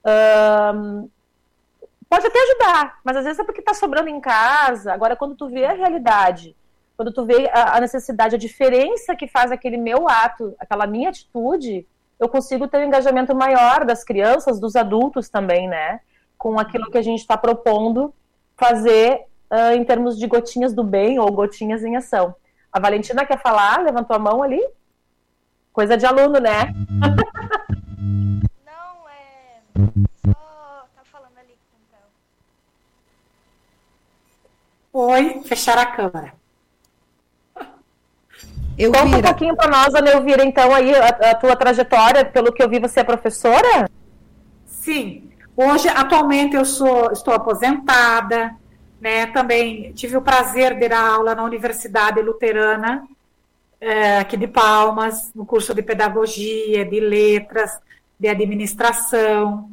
[0.03, 1.09] uh,
[2.09, 4.91] pode até ajudar, mas às vezes é porque está sobrando em casa.
[4.91, 6.53] Agora, quando tu vê a realidade,
[6.97, 11.07] quando tu vê a, a, necessidade, a diferença que faz aquele meu ato, aquela minha
[11.07, 11.87] atitude,
[12.19, 15.99] eu consigo ter um engajamento maior das crianças, dos adultos também, né?
[16.37, 18.13] Com aquilo que a gente está propondo
[18.55, 22.35] fazer uh, em termos de gotinhas do bem ou gotinhas em ação.
[22.71, 23.81] A Valentina quer falar?
[23.81, 24.61] Levantou a mão ali?
[25.73, 26.73] Coisa de aluno, né?
[28.65, 29.61] Não, é.
[30.25, 31.57] Só tá falando ali
[34.93, 36.33] Oi, fechar a câmera.
[38.77, 39.17] Eu Conta vira.
[39.17, 42.69] um pouquinho para nós, Ana Elvira, então, aí, a, a, tua trajetória, pelo que eu
[42.69, 43.89] vi, você é professora?
[44.65, 45.29] Sim.
[45.55, 48.53] Hoje, atualmente, eu sou, estou aposentada,
[48.99, 49.27] né?
[49.27, 53.07] Também tive o prazer de dar aula na Universidade Luterana,
[53.79, 57.79] é, aqui de Palmas, no curso de Pedagogia, de Letras,
[58.19, 59.69] de Administração.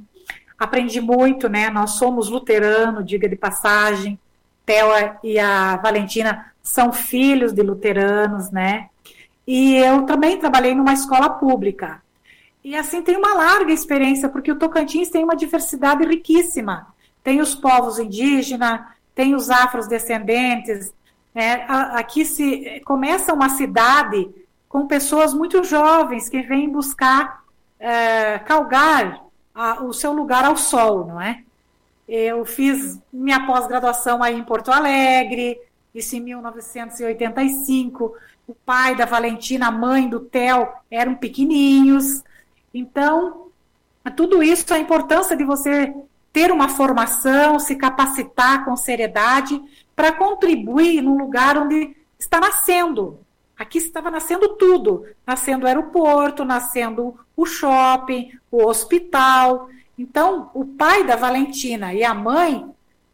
[0.56, 1.70] Aprendi muito, né?
[1.70, 4.16] Nós somos luteranos, diga de passagem.
[4.64, 4.90] Theo
[5.24, 8.88] e a Valentina são filhos de luteranos, né?
[9.46, 12.02] E eu também trabalhei numa escola pública.
[12.64, 16.86] E assim tem uma larga experiência, porque o Tocantins tem uma diversidade riquíssima.
[17.22, 18.80] Tem os povos indígenas,
[19.14, 20.92] tem os afrodescendentes.
[21.34, 21.64] Né?
[21.68, 24.30] Aqui se começa uma cidade
[24.68, 27.42] com pessoas muito jovens que vêm buscar
[27.78, 29.24] é, calgar
[29.54, 31.42] a, o seu lugar ao sol, não é?
[32.08, 35.58] Eu fiz minha pós-graduação aí em Porto Alegre,
[35.94, 38.14] isso em 1985.
[38.52, 42.22] O pai da Valentina, a mãe do Theo eram pequeninhos.
[42.74, 43.46] Então,
[44.14, 45.90] tudo isso, a importância de você
[46.30, 49.58] ter uma formação, se capacitar com seriedade
[49.96, 53.20] para contribuir num lugar onde está nascendo.
[53.58, 59.70] Aqui estava nascendo tudo, nascendo o aeroporto, nascendo o shopping, o hospital.
[59.98, 62.66] Então, o pai da Valentina e a mãe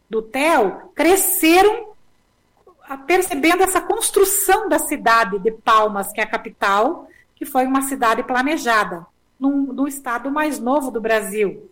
[0.09, 1.88] do Theo cresceram
[2.97, 8.23] percebendo essa construção da cidade de Palmas, que é a capital, que foi uma cidade
[8.23, 9.05] planejada,
[9.39, 11.69] num, no estado mais novo do Brasil.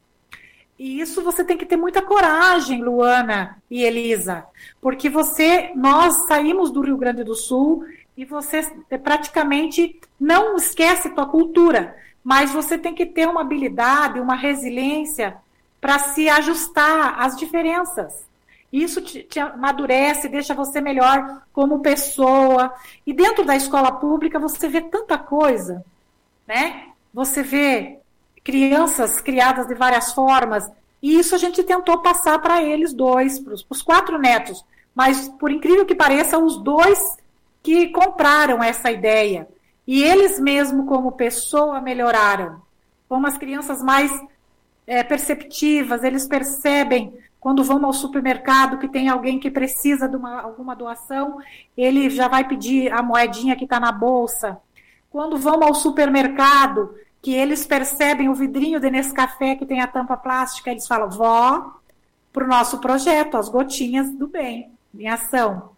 [0.80, 4.46] E isso você tem que ter muita coragem, Luana e Elisa,
[4.80, 7.84] porque você, nós saímos do Rio Grande do Sul
[8.16, 8.62] e você
[9.04, 15.38] praticamente não esquece tua cultura, mas você tem que ter uma habilidade, uma resiliência
[15.82, 18.27] para se ajustar às diferenças.
[18.72, 22.74] Isso te, te amadurece, deixa você melhor como pessoa.
[23.06, 25.86] E dentro da escola pública você vê tanta coisa,
[26.46, 26.88] né?
[27.14, 28.00] Você vê
[28.44, 30.70] crianças criadas de várias formas.
[31.02, 34.66] E isso a gente tentou passar para eles dois, para os quatro netos.
[34.94, 37.18] Mas, por incrível que pareça, os dois
[37.62, 39.48] que compraram essa ideia.
[39.86, 42.62] E eles mesmo, como pessoa, melhoraram.
[43.08, 44.12] Como as crianças mais
[44.88, 47.14] é, perceptivas, eles percebem
[47.48, 51.40] quando vão ao supermercado que tem alguém que precisa de uma, alguma doação,
[51.78, 54.58] ele já vai pedir a moedinha que está na bolsa.
[55.10, 60.18] Quando vão ao supermercado, que eles percebem o vidrinho de Nescafé que tem a tampa
[60.18, 61.80] plástica, eles falam, vó,
[62.34, 65.70] para o nosso projeto, as gotinhas do bem, em ação.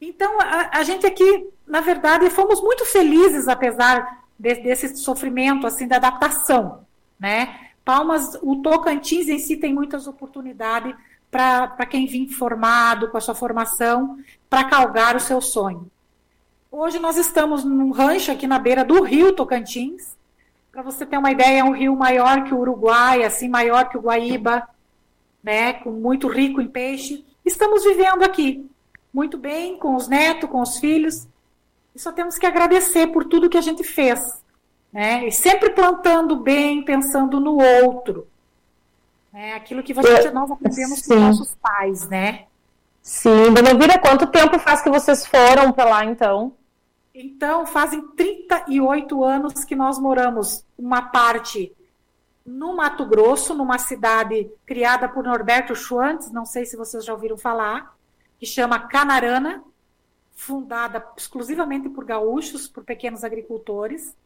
[0.00, 5.86] Então, a, a, gente aqui, na verdade, fomos muito felizes, apesar de, desse sofrimento, assim,
[5.86, 6.84] da adaptação,
[7.20, 7.69] né?
[7.90, 10.94] Palmas, o Tocantins em si tem muitas oportunidades
[11.28, 14.16] para quem vem formado com a sua formação,
[14.48, 15.90] para calgar o seu sonho.
[16.70, 20.16] Hoje nós estamos num rancho aqui na beira do rio Tocantins.
[20.70, 23.98] Para você ter uma ideia, é um rio maior que o Uruguai, assim, maior que
[23.98, 24.68] o Guaíba,
[25.42, 27.24] né, com muito rico em peixe.
[27.44, 28.70] Estamos vivendo aqui,
[29.12, 31.26] muito bem, com os netos, com os filhos.
[31.92, 34.39] E só temos que agradecer por tudo que a gente fez.
[34.92, 35.26] Né?
[35.26, 38.26] E sempre plantando bem, pensando no outro.
[39.32, 39.54] Né?
[39.54, 42.46] Aquilo que você, nós aprendemos com nossos pais, né?
[43.02, 46.52] Sim, Dona Vira, quanto tempo faz que vocês foram para lá, então?
[47.14, 51.72] Então, fazem 38 anos que nós moramos uma parte
[52.44, 57.36] no Mato Grosso, numa cidade criada por Norberto Schwantz, não sei se vocês já ouviram
[57.36, 57.96] falar,
[58.38, 59.62] que chama Canarana,
[60.34, 64.16] fundada exclusivamente por gaúchos, por pequenos agricultores.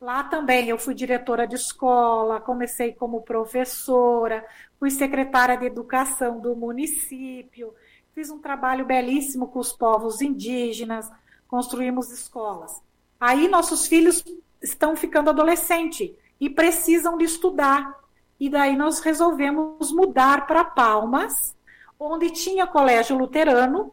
[0.00, 4.44] Lá também eu fui diretora de escola, comecei como professora,
[4.78, 7.74] fui secretária de educação do município,
[8.14, 11.10] fiz um trabalho belíssimo com os povos indígenas,
[11.48, 12.82] construímos escolas.
[13.18, 14.22] Aí nossos filhos
[14.62, 17.98] estão ficando adolescentes e precisam de estudar.
[18.38, 21.56] E daí nós resolvemos mudar para Palmas,
[21.98, 23.92] onde tinha colégio luterano,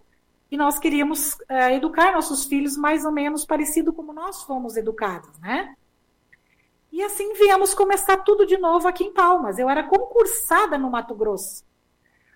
[0.51, 5.39] e nós queríamos uh, educar nossos filhos mais ou menos parecido como nós fomos educados,
[5.39, 5.73] né?
[7.01, 9.57] E assim viemos começar tudo de novo aqui em Palmas.
[9.57, 11.65] Eu era concursada no Mato Grosso.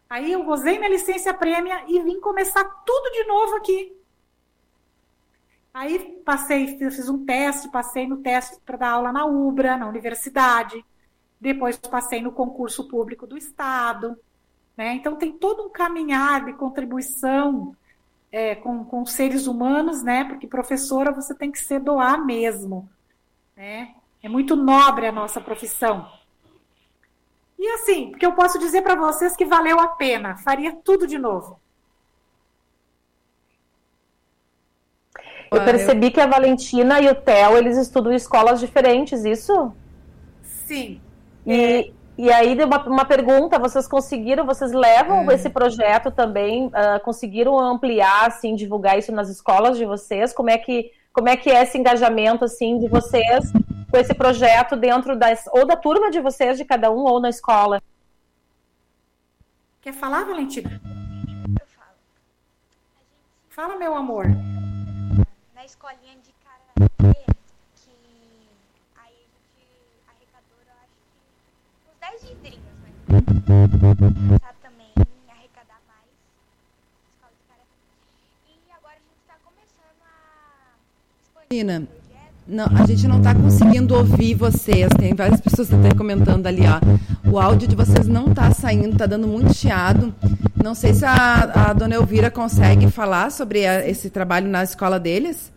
[0.10, 3.96] Aí eu gozei minha licença prêmia e vim começar tudo de novo aqui.
[5.72, 10.84] Aí passei, fiz um teste, passei no teste para dar aula na UBRA, na universidade.
[11.40, 14.18] Depois passei no concurso público do Estado.
[14.76, 14.96] Né?
[14.96, 17.78] Então tem todo um caminhar de contribuição
[18.32, 20.24] é, com, com seres humanos, né?
[20.24, 22.90] Porque professora você tem que ser doar mesmo.
[23.56, 23.94] Né?
[24.26, 26.08] É muito nobre a nossa profissão.
[27.60, 31.20] E assim, porque eu posso dizer para vocês que valeu a pena, faria tudo de
[31.20, 31.60] novo.
[35.52, 39.72] Eu percebi que a Valentina e o Theo, eles estudam em escolas diferentes, isso?
[40.42, 41.00] Sim.
[41.46, 41.92] E, é...
[42.18, 45.36] e aí, uma, uma pergunta, vocês conseguiram, vocês levam é.
[45.36, 50.34] esse projeto também, uh, conseguiram ampliar, assim, divulgar isso nas escolas de vocês?
[50.34, 53.54] Como é que, como é, que é esse engajamento, assim, de vocês
[53.96, 57.30] com esse projeto dentro das, ou da turma de vocês, de cada um, ou na
[57.30, 57.82] escola?
[59.82, 60.82] Quer falar, Valentina?
[61.60, 61.96] Eu falo.
[63.50, 64.26] Fala, meu amor
[65.66, 67.26] escolinha de karatê
[67.76, 67.90] que
[68.96, 69.66] aí a gente
[70.08, 72.92] arrecadou, eu acho que uns 10 vidrinhos, né?
[74.40, 74.94] Tá também
[75.28, 76.06] arrecadar mais
[77.10, 78.52] escola de.
[78.52, 80.78] E agora a gente tá começando a
[81.20, 82.05] expandir.
[82.48, 84.88] Não, a gente não está conseguindo ouvir vocês.
[85.00, 86.80] Tem várias pessoas até comentando ali, ó.
[87.30, 90.14] O áudio de vocês não está saindo, está dando muito chiado.
[90.64, 95.00] Não sei se a, a dona Elvira consegue falar sobre a, esse trabalho na escola
[95.00, 95.52] deles.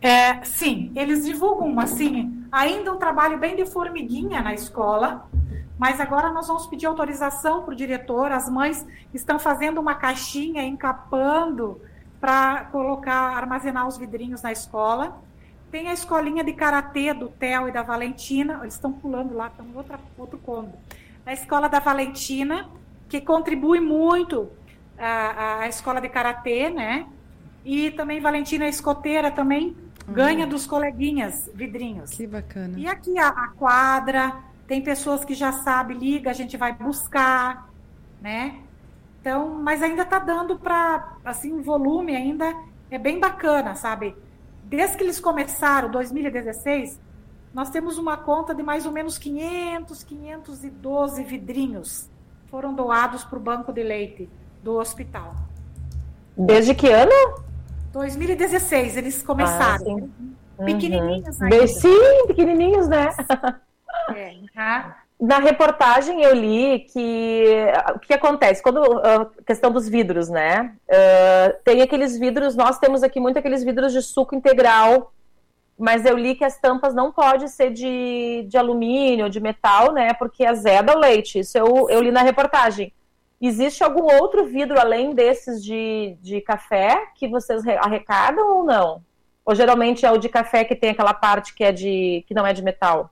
[0.00, 5.28] É, sim, eles divulgam assim, ainda um trabalho bem de formiguinha na escola,
[5.78, 8.30] mas agora nós vamos pedir autorização para o diretor.
[8.30, 11.80] As mães estão fazendo uma caixinha, encapando
[12.20, 15.20] para colocar, armazenar os vidrinhos na escola.
[15.70, 19.66] Tem a escolinha de karatê do Theo e da Valentina, eles estão pulando lá, estão
[19.66, 20.74] em outra, outro cômodo.
[21.24, 22.68] A escola da Valentina,
[23.08, 24.48] que contribui muito
[24.98, 27.06] a, a escola de karatê, né?
[27.64, 29.76] E também Valentina Escoteira também
[30.06, 30.14] uhum.
[30.14, 32.10] ganha dos coleguinhas vidrinhos.
[32.10, 32.78] Que bacana.
[32.78, 37.68] E aqui a, a quadra, tem pessoas que já sabem, liga, a gente vai buscar,
[38.20, 38.60] né?
[39.26, 42.54] Então, mas ainda está dando para, assim, o volume ainda
[42.88, 44.14] é bem bacana, sabe?
[44.62, 47.00] Desde que eles começaram, 2016,
[47.52, 52.08] nós temos uma conta de mais ou menos 500, 512 vidrinhos
[52.46, 54.30] foram doados para o banco de leite
[54.62, 55.34] do hospital.
[56.36, 57.42] Desde que ano?
[57.92, 60.08] 2016 eles começaram.
[60.56, 61.46] Ah, pequenininhos uhum.
[61.46, 61.66] ainda.
[61.66, 63.08] Sim, pequenininhos, né?
[64.14, 65.02] É, tá?
[65.18, 67.44] Na reportagem eu li que
[67.94, 70.76] o que acontece quando a uh, questão dos vidros, né?
[70.86, 75.14] Uh, tem aqueles vidros, nós temos aqui muito aqueles vidros de suco integral,
[75.78, 80.12] mas eu li que as tampas não pode ser de, de alumínio, de metal, né?
[80.12, 81.38] Porque azeda o leite.
[81.38, 82.92] Isso eu, eu li na reportagem.
[83.40, 89.02] Existe algum outro vidro além desses de, de café que vocês arrecadam ou não?
[89.44, 92.46] Ou geralmente é o de café que tem aquela parte que é de que não
[92.46, 93.10] é de metal?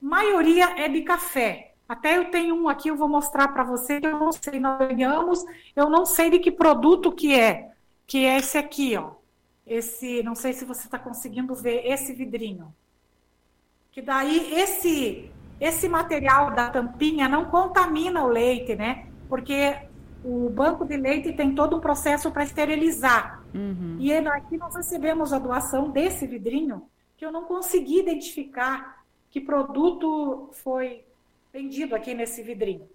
[0.00, 1.74] Maioria é de café.
[1.88, 5.44] Até eu tenho um aqui, eu vou mostrar para você, eu não sei, nós ganhamos,
[5.74, 7.70] eu não sei de que produto que é,
[8.06, 9.12] que é esse aqui, ó.
[9.66, 12.74] Esse, não sei se você está conseguindo ver esse vidrinho.
[13.90, 15.30] Que daí esse
[15.60, 19.06] esse material da tampinha não contamina o leite, né?
[19.28, 19.76] Porque
[20.24, 23.42] o banco de leite tem todo um processo para esterilizar.
[23.54, 23.96] Uhum.
[23.98, 28.97] E aqui nós recebemos a doação desse vidrinho, que eu não consegui identificar
[29.30, 31.04] que produto foi
[31.52, 32.88] vendido aqui nesse vidrinho.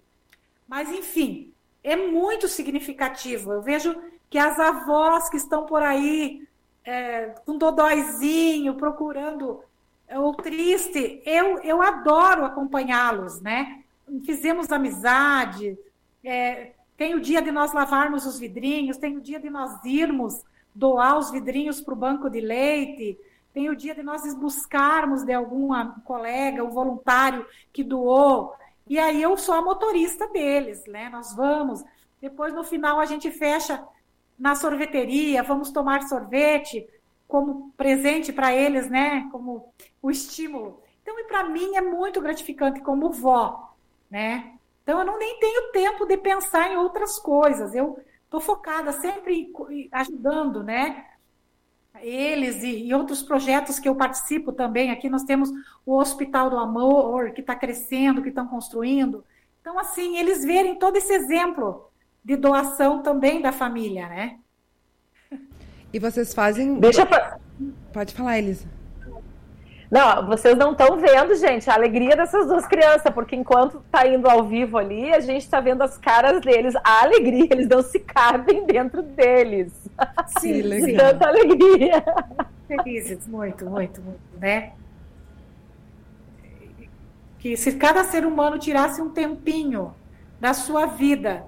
[0.68, 3.52] Mas, enfim, é muito significativo.
[3.52, 3.94] Eu vejo
[4.30, 6.46] que as avós que estão por aí
[6.84, 9.62] é, com dodóizinho, procurando
[10.08, 13.82] é, ou triste, eu, eu adoro acompanhá-los, né?
[14.24, 15.78] Fizemos amizade,
[16.22, 20.42] é, tem o dia de nós lavarmos os vidrinhos, tem o dia de nós irmos
[20.74, 23.18] doar os vidrinhos para o banco de leite,
[23.54, 28.52] tem o dia de nós buscarmos de alguma colega, um voluntário que doou.
[28.84, 31.08] E aí eu sou a motorista deles, né?
[31.08, 31.84] Nós vamos.
[32.20, 33.86] Depois, no final, a gente fecha
[34.36, 36.84] na sorveteria, vamos tomar sorvete
[37.28, 39.28] como presente para eles, né?
[39.30, 40.82] Como o estímulo.
[41.00, 43.72] Então, e para mim é muito gratificante como vó,
[44.10, 44.52] né?
[44.82, 47.72] Então, eu não nem tenho tempo de pensar em outras coisas.
[47.72, 49.52] Eu estou focada sempre
[49.92, 51.06] ajudando, né?
[52.02, 54.90] Eles e, e, outros projetos que eu participo também.
[54.90, 55.50] Aqui nós temos
[55.86, 59.24] o Hospital do Amor, que está crescendo, que estão construindo.
[59.60, 61.90] Então, assim, eles verem todo esse exemplo
[62.24, 64.38] de doação também da família, né?
[65.92, 66.80] E vocês fazem.
[66.80, 67.38] Deixa pra...
[67.92, 68.66] Pode falar, Elisa.
[69.90, 74.28] Não, vocês não estão vendo, gente, a alegria dessas duas crianças, porque enquanto tá indo
[74.28, 78.00] ao vivo ali, a gente está vendo as caras deles, a alegria, eles não se
[78.00, 79.72] cabem dentro deles.
[80.38, 81.12] Sim, legal.
[81.12, 82.04] Tanta alegria.
[82.66, 84.72] Felizes, muito, muito, muito, né?
[87.38, 89.94] Que se cada ser humano tirasse um tempinho
[90.40, 91.44] da sua vida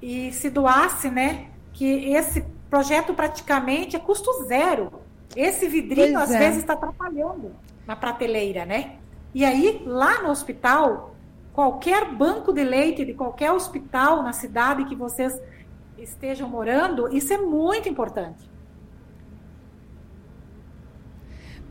[0.00, 1.46] e se doasse, né?
[1.72, 5.02] Que esse projeto praticamente é custo zero.
[5.34, 6.38] Esse vidrinho, pois às é.
[6.38, 7.50] vezes, está atrapalhando
[7.86, 8.96] na prateleira, né?
[9.34, 11.14] E aí, lá no hospital,
[11.52, 15.40] qualquer banco de leite de qualquer hospital na cidade que vocês
[15.98, 18.51] estejam morando, isso é muito importante.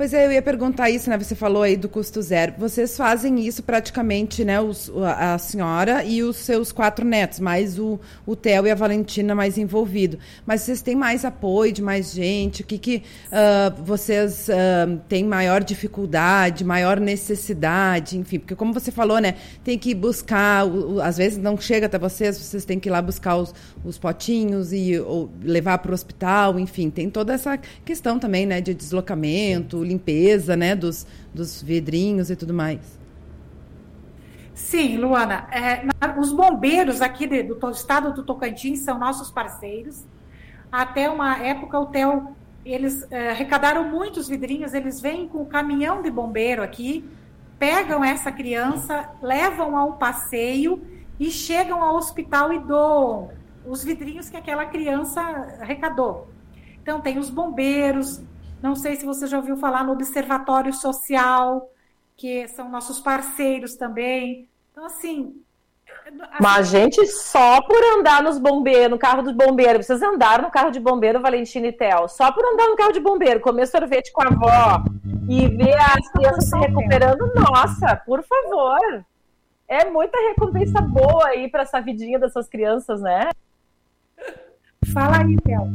[0.02, 1.18] Pois é, eu ia perguntar isso, né?
[1.20, 2.56] Você falou aí do custo zero.
[2.58, 4.60] Vocês fazem isso praticamente, né?
[4.60, 9.36] Os, a senhora e os seus quatro netos, mais o, o Theo e a Valentina
[9.36, 10.18] mais envolvido.
[10.43, 12.64] Mas vocês têm mais apoio de mais gente?
[12.64, 18.18] O que, que uh, vocês uh, têm maior dificuldade, maior necessidade?
[18.18, 19.36] Enfim, porque como você falou, né?
[19.64, 20.66] Tem que buscar,
[21.04, 23.54] às vezes não chega até vocês, vocês têm que ir lá buscar os,
[23.86, 24.93] os potinhos e
[25.43, 28.60] levar para o hospital, enfim, tem toda essa questão também, né?
[28.62, 33.00] De deslocamento, limpeza, né, dos, dos vidrinhos e tudo mais.
[34.54, 35.48] Sim, Luana.
[35.52, 35.84] É,
[36.20, 40.06] os bombeiros aqui do, do, estado do Tocantins são nossos parceiros.
[40.72, 42.36] Até uma época, o TEL,
[42.66, 47.04] eles é, arrecadaram muitos vidrinhos, eles vêm com o caminhão de bombeiro aqui,
[47.60, 50.82] pegam essa criança, levam a um passeio
[51.20, 53.30] e chegam ao hospital e doam
[53.66, 55.22] os vidrinhos que aquela criança
[55.60, 56.30] arrecadou.
[56.82, 58.22] Então, tem os bombeiros,
[58.62, 61.72] não sei se você já ouviu falar no Observatório Social,
[62.16, 64.47] que são nossos parceiros também.
[64.72, 65.41] Então, assim.
[66.39, 70.72] Mas, gente, só por andar nos bombeiros, no carro dos bombeiros, vocês andaram no carro
[70.72, 74.22] de bombeiro, Valentina e Tel, só por andar no carro de bombeiro, comer sorvete com
[74.22, 74.84] a avó
[75.28, 79.03] e ver as crianças se recuperando, nossa, por favor.
[79.68, 83.30] É muita recompensa boa aí para essa vidinha dessas crianças, né?
[84.93, 85.68] Fala aí, Tel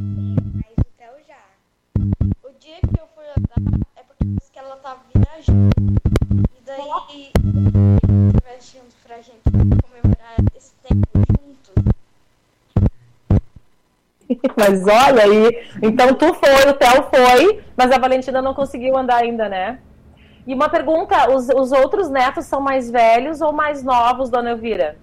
[14.68, 19.16] Mas olha aí, então tu foi, o Theo foi, mas a Valentina não conseguiu andar
[19.16, 19.78] ainda, né?
[20.46, 24.96] E uma pergunta, os, os outros netos são mais velhos ou mais novos, dona Elvira?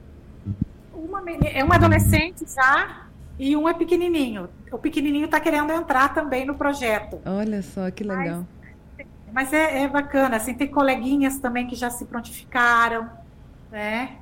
[0.93, 3.07] Uma, é uma adolescente já
[3.37, 4.49] e um é pequenininho.
[4.71, 7.19] O pequenininho está querendo entrar também no projeto.
[7.25, 8.45] Olha só que legal.
[8.97, 13.09] Mas, mas é, é, bacana, assim, tem coleguinhas também que já se prontificaram,
[13.71, 14.17] né?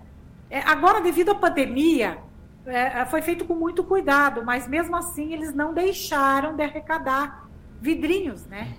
[0.50, 2.18] É, agora, devido à pandemia,
[2.66, 7.48] é, foi feito com muito cuidado, mas mesmo assim eles não deixaram de arrecadar
[7.80, 8.76] vidrinhos, né?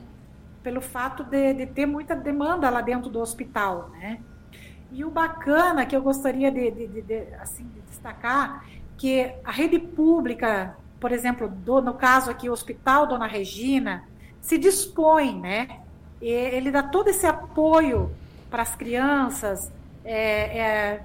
[0.62, 4.20] Pelo fato de, de ter muita demanda lá dentro do hospital, né?
[4.92, 8.64] E o bacana que eu gostaria de, de, de, assim, de destacar
[8.96, 14.04] que a rede pública, por exemplo, do, no caso aqui o Hospital Dona Regina,
[14.40, 15.80] se dispõe, né?
[16.20, 18.12] E ele dá todo esse apoio
[18.48, 19.72] para as crianças.
[20.04, 21.02] É, é,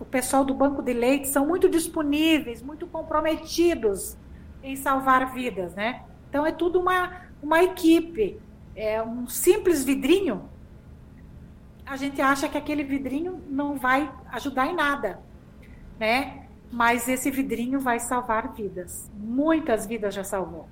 [0.00, 4.16] o pessoal do Banco de Leite são muito disponíveis, muito comprometidos
[4.62, 6.02] em salvar vidas, né?
[6.28, 8.40] Então é tudo uma, uma equipe.
[8.74, 10.48] É um simples vidrinho
[11.90, 15.18] a gente acha que aquele vidrinho não vai ajudar em nada,
[15.98, 16.46] né?
[16.70, 19.10] Mas esse vidrinho vai salvar vidas.
[19.12, 20.68] Muitas vidas já salvou.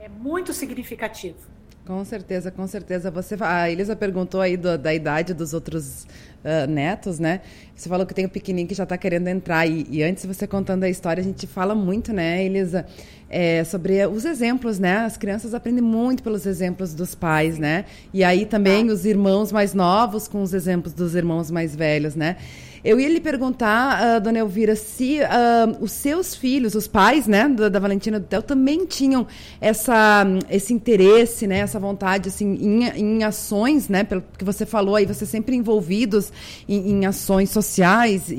[0.00, 1.38] É muito significativo.
[1.86, 3.12] Com certeza, com certeza.
[3.12, 6.04] Você, a Elisa perguntou aí do, da idade dos outros
[6.44, 7.40] uh, netos, né?
[7.74, 9.66] Você falou que tem o pequenininho que já está querendo entrar.
[9.66, 12.86] E, e, antes você contando a história, a gente fala muito, né, Elisa,
[13.32, 14.98] é, sobre os exemplos, né?
[14.98, 17.86] As crianças aprendem muito pelos exemplos dos pais, né?
[18.12, 22.36] E aí também os irmãos mais novos com os exemplos dos irmãos mais velhos, né?
[22.84, 27.48] Eu ia lhe perguntar, uh, dona Elvira, se uh, os seus filhos, os pais, né,
[27.48, 29.24] da, da Valentina do Theo, também tinham
[29.60, 34.96] essa, esse interesse, né, essa vontade, assim, em, em ações, né, pelo que você falou
[34.96, 36.32] aí, você sempre envolvidos
[36.68, 38.34] em, em ações sociais e,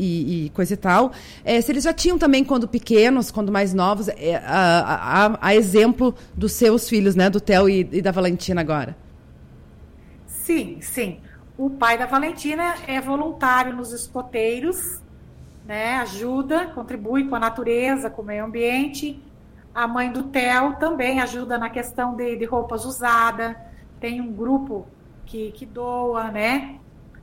[0.47, 1.13] e, coisa e tal.
[1.45, 5.55] É, se eles já tinham também, quando pequenos, quando mais novos, é, a, a, a,
[5.55, 8.95] exemplo dos seus filhos, né, do Theo e, e da Valentina agora.
[10.27, 11.19] Sim, sim.
[11.57, 15.01] O pai da Valentina é voluntário nos escoteiros,
[15.65, 15.95] né?
[15.97, 19.21] Ajuda, contribui com a natureza, com o meio ambiente.
[19.73, 23.55] A mãe do Theo também ajuda na questão de, de roupas usadas.
[23.99, 24.85] Tem um grupo
[25.25, 26.79] que, que doa, né?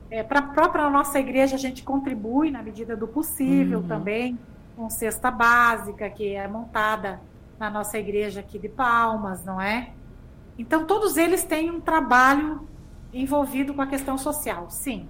[0.09, 3.87] É, Para a própria nossa igreja, a gente contribui na medida do possível uhum.
[3.87, 4.39] também,
[4.75, 7.21] com cesta básica, que é montada
[7.61, 9.91] na nossa igreja aqui de Palmas, não é?
[10.57, 12.67] Então, todos eles têm um trabalho
[13.13, 15.07] envolvido com a questão social, sim.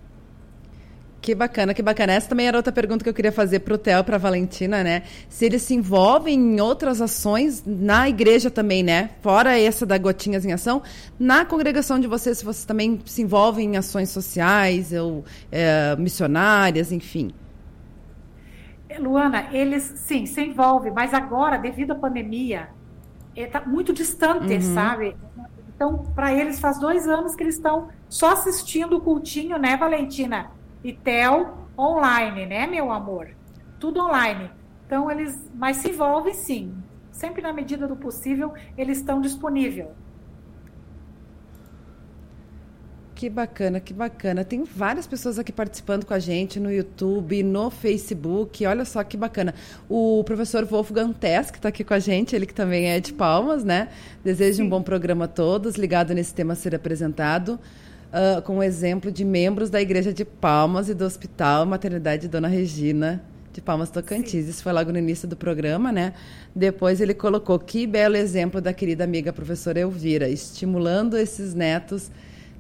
[1.22, 2.12] Que bacana, que bacana.
[2.12, 4.84] Essa também era outra pergunta que eu queria fazer para o Theo, para a Valentina,
[4.84, 5.04] né?
[5.30, 9.12] Se eles se envolvem em outras ações na igreja também, né?
[9.22, 10.82] Fora essa da Gotinhas em Ação,
[11.18, 16.92] na congregação de vocês, se vocês também se envolvem em ações sociais ou é, missionárias,
[16.92, 17.32] enfim.
[19.00, 22.70] Luana, eles sim se envolvem, mas agora, devido à pandemia,
[23.36, 24.62] está é, muito distante, uhum.
[24.62, 25.16] sabe?
[25.76, 30.52] Então, para eles, faz dois anos que eles estão só assistindo o cultinho, né, Valentina?
[30.84, 33.30] E Theo online, né, meu amor?
[33.80, 34.52] Tudo online.
[34.86, 35.50] Então, eles.
[35.56, 36.76] Mas se envolvem sim.
[37.12, 39.88] Sempre na medida do possível, eles estão disponíveis.
[43.22, 44.44] Que bacana, que bacana.
[44.44, 48.66] Tem várias pessoas aqui participando com a gente no YouTube, no Facebook.
[48.66, 49.54] Olha só que bacana.
[49.88, 53.14] O professor Wolfgang Tess, que está aqui com a gente, ele que também é de
[53.14, 53.90] Palmas, né?
[54.24, 57.60] Desejo um bom programa a todos, ligado nesse tema a ser apresentado.
[58.10, 62.48] Uh, com o exemplo de membros da Igreja de Palmas e do Hospital Maternidade Dona
[62.48, 64.46] Regina de Palmas Tocantins.
[64.46, 64.50] Sim.
[64.50, 66.14] Isso foi logo no início do programa, né?
[66.56, 72.10] Depois ele colocou que belo exemplo da querida amiga professora Elvira, estimulando esses netos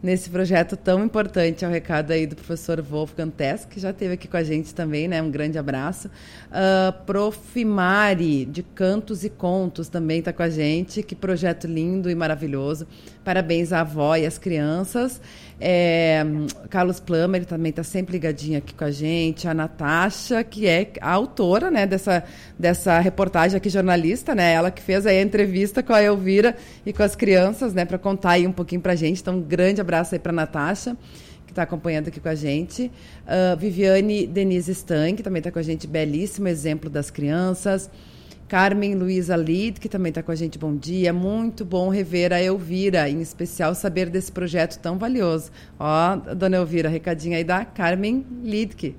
[0.01, 1.63] nesse projeto tão importante.
[1.63, 4.73] É o recado aí do professor Wolfgang Tess, que já esteve aqui com a gente
[4.73, 5.21] também, né?
[5.21, 6.07] Um grande abraço.
[6.07, 11.03] Uh, Profimari, de Cantos e Contos, também está com a gente.
[11.03, 12.87] Que projeto lindo e maravilhoso.
[13.23, 15.21] Parabéns à avó e às crianças.
[15.64, 16.26] É,
[16.72, 19.47] Carlos Plummer também está sempre ligadinho aqui com a gente.
[19.47, 22.24] A Natasha, que é a autora né, dessa,
[22.57, 24.53] dessa reportagem aqui, jornalista, né?
[24.53, 27.86] Ela que fez aí a entrevista com a Elvira e com as crianças, né?
[27.86, 29.22] Para contar aí um pouquinho para a gente.
[29.22, 30.97] Então, um grande abraço aí para a Natasha
[31.45, 32.89] que está acompanhando aqui com a gente.
[33.26, 37.89] Uh, Viviane Denise Stan, que também está com a gente, belíssimo exemplo das crianças.
[38.51, 41.13] Carmen Luiza Lid, que também está com a gente, bom dia.
[41.13, 45.49] Muito bom rever a Elvira, em especial saber desse projeto tão valioso.
[45.79, 48.97] Ó, dona Elvira, recadinho aí da Carmen Lidke.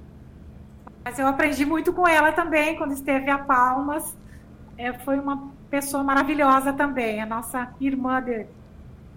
[1.05, 4.17] Mas eu aprendi muito com ela também, quando esteve a Palmas.
[4.79, 8.47] É, foi uma pessoa maravilhosa também, a nossa irmã de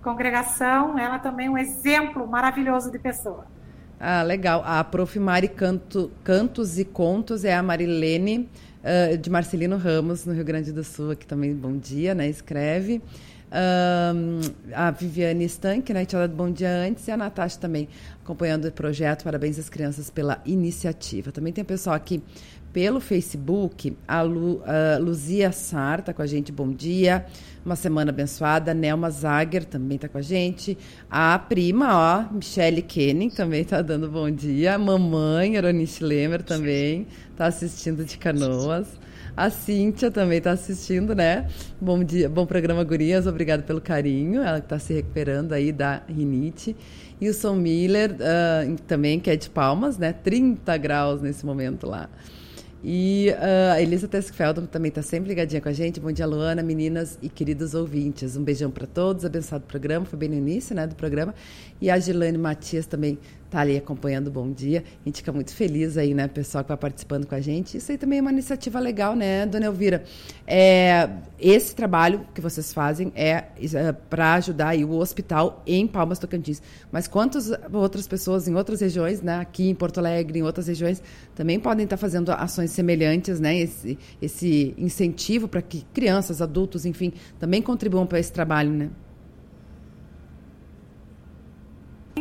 [0.04, 3.46] congregação, ela também é um exemplo maravilhoso de pessoa.
[3.98, 4.62] Ah, legal.
[4.66, 5.18] A Prof.
[5.18, 8.50] Mari Canto, Cantos e Contos é a Marilene
[8.86, 12.30] uh, de Marcelino Ramos, no Rio Grande do Sul, aqui também, bom dia, né?
[12.30, 13.02] Escreve.
[14.74, 17.88] A Viviane Stank, né, tinha dado bom dia antes, e a Natasha também
[18.22, 19.24] acompanhando o projeto.
[19.24, 21.32] Parabéns às crianças pela iniciativa.
[21.32, 22.22] Também tem pessoal aqui
[22.76, 27.26] pelo Facebook, a, Lu, a Luzia Sar está com a gente, bom dia.
[27.66, 28.74] Uma semana abençoada.
[28.74, 30.78] Nelma Zager também está com a gente.
[31.10, 34.76] A prima, ó, Michelle Kenning também está dando bom dia.
[34.76, 38.88] A mamãe, Eronice Lemer também está assistindo de canoas.
[39.38, 41.48] A Cíntia também está assistindo, né?
[41.80, 43.26] Bom dia, bom programa, Gurias.
[43.26, 44.42] Obrigada pelo carinho.
[44.42, 46.76] Ela está se recuperando aí da rinite.
[47.22, 50.12] E o Son Miller uh, também, que é de Palmas, né?
[50.12, 52.10] 30 graus nesse momento lá.
[52.88, 56.00] E uh, a Elisa Teskfeldman também está sempre ligadinha com a gente.
[56.00, 58.38] Bom dia, Luana, meninas e queridos ouvintes.
[58.38, 61.34] Um beijão para todos, abençoado programa, foi bem no início né, do programa.
[61.86, 64.84] E a Gilane Matias também está ali acompanhando o Bom Dia.
[65.04, 67.78] A gente fica muito feliz aí, né, pessoal que vai participando com a gente.
[67.78, 70.04] Isso aí também é uma iniciativa legal, né, dona Elvira?
[70.48, 71.08] É,
[71.40, 76.60] esse trabalho que vocês fazem é, é para ajudar aí o hospital em Palmas Tocantins.
[76.92, 81.04] Mas quantas outras pessoas em outras regiões, né, aqui em Porto Alegre, em outras regiões,
[81.36, 87.14] também podem estar fazendo ações semelhantes, né, esse, esse incentivo para que crianças, adultos, enfim,
[87.38, 88.90] também contribuam para esse trabalho, né?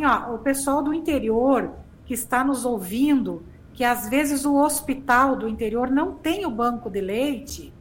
[0.02, 1.72] Ó, o pessoal do interior
[2.06, 6.88] que está nos ouvindo, que às vezes o hospital do interior não tem o banco
[6.88, 7.72] de leite,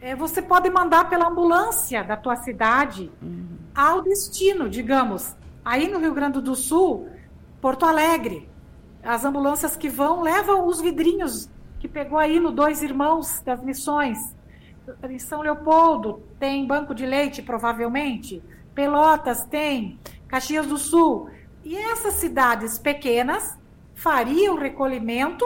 [0.00, 3.58] é, você pode mandar pela ambulância da tua cidade uhum.
[3.74, 5.36] ao destino, digamos.
[5.64, 7.08] Aí no Rio Grande do Sul,
[7.60, 8.48] Porto Alegre,
[9.02, 14.36] as ambulâncias que vão levam os vidrinhos que pegou aí no Dois Irmãos das Missões.
[15.08, 18.42] Em São Leopoldo tem banco de leite, provavelmente.
[18.74, 19.98] Pelotas tem.
[20.30, 21.28] Caxias do Sul.
[21.64, 23.58] E essas cidades pequenas
[23.94, 25.44] fariam o recolhimento,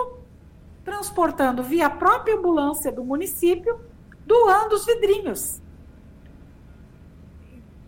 [0.84, 3.80] transportando via própria ambulância do município,
[4.26, 5.62] doando os vidrinhos.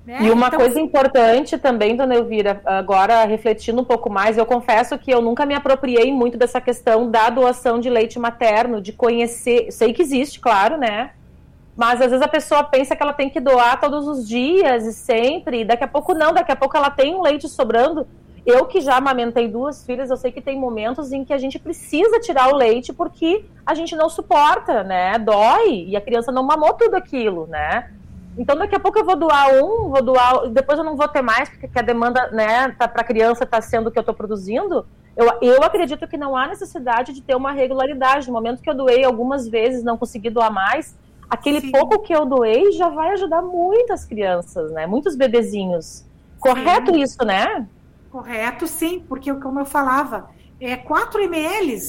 [0.07, 0.23] Né?
[0.23, 4.97] E uma então, coisa importante também, dona Elvira, agora refletindo um pouco mais, eu confesso
[4.99, 9.71] que eu nunca me apropriei muito dessa questão da doação de leite materno, de conhecer,
[9.71, 11.13] sei que existe, claro, né?
[11.77, 14.93] Mas às vezes a pessoa pensa que ela tem que doar todos os dias e
[14.93, 18.07] sempre, e daqui a pouco não, daqui a pouco ela tem um leite sobrando.
[18.47, 21.59] Eu que já amamentei duas filhas, eu sei que tem momentos em que a gente
[21.59, 25.19] precisa tirar o leite porque a gente não suporta, né?
[25.19, 27.91] Dói e a criança não mamou tudo aquilo, né?
[28.39, 31.23] Então daqui a pouco eu vou doar um, vou doar, depois eu não vou ter
[31.23, 34.87] mais porque a demanda, né, tá, para criança está sendo o que eu estou produzindo.
[35.17, 38.29] Eu, eu acredito que não há necessidade de ter uma regularidade.
[38.29, 40.95] No momento que eu doei algumas vezes, não consegui doar mais,
[41.29, 41.73] aquele Sim.
[41.73, 44.87] pouco que eu doei já vai ajudar muitas crianças, né?
[44.87, 46.05] Muitos bebezinhos.
[46.39, 47.01] Correto sim.
[47.01, 47.67] isso, né?
[48.11, 51.81] Correto, sim, porque como eu falava, é 4 ml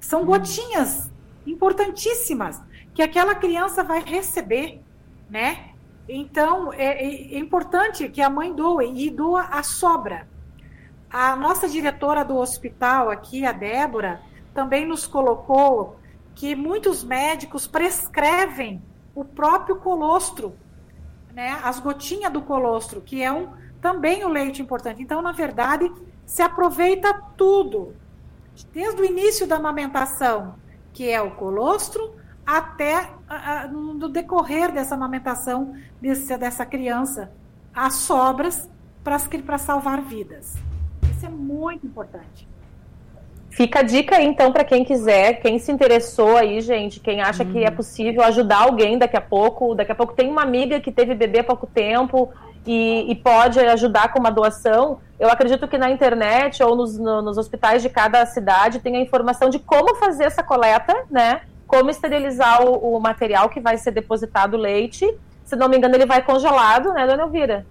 [0.00, 0.26] são hum.
[0.26, 1.10] gotinhas
[1.46, 2.60] importantíssimas
[2.94, 4.80] que aquela criança vai receber,
[5.28, 5.70] né?
[6.08, 10.26] Então é, é, é importante que a mãe doe e doa a sobra.
[11.10, 14.20] A nossa diretora do hospital aqui, a Débora,
[14.54, 15.96] também nos colocou
[16.34, 18.82] que muitos médicos prescrevem
[19.14, 20.56] o próprio colostro,
[21.32, 23.48] né, as gotinhas do colostro, que é um,
[23.80, 25.02] também o um leite importante.
[25.02, 25.90] Então, na verdade,
[26.26, 27.94] se aproveita tudo,
[28.72, 30.54] desde o início da amamentação,
[30.92, 32.14] que é o colostro,
[32.46, 37.32] até a, a, no decorrer dessa amamentação desse, dessa criança,
[37.74, 38.68] as sobras
[39.02, 40.54] para salvar vidas.
[41.10, 42.48] Isso é muito importante.
[43.52, 47.44] Fica a dica aí, então, para quem quiser, quem se interessou aí, gente, quem acha
[47.44, 47.52] uhum.
[47.52, 47.76] que é uhum.
[47.76, 49.74] possível ajudar alguém daqui a pouco.
[49.74, 52.32] Daqui a pouco tem uma amiga que teve bebê há pouco tempo
[52.66, 55.00] e, e pode ajudar com uma doação.
[55.20, 59.00] Eu acredito que na internet ou nos, no, nos hospitais de cada cidade tem a
[59.00, 61.42] informação de como fazer essa coleta, né?
[61.66, 65.06] Como esterilizar o, o material que vai ser depositado o leite.
[65.44, 67.66] Se não me engano, ele vai congelado, né, dona Elvira?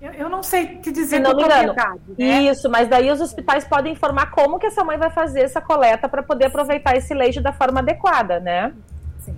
[0.00, 1.74] Eu, eu não sei te dizer Se não me engano.
[2.18, 2.42] Né?
[2.44, 6.08] Isso, mas daí os hospitais podem informar como que essa mãe vai fazer essa coleta
[6.08, 8.72] para poder aproveitar esse leite da forma adequada, né?
[9.18, 9.36] Sim.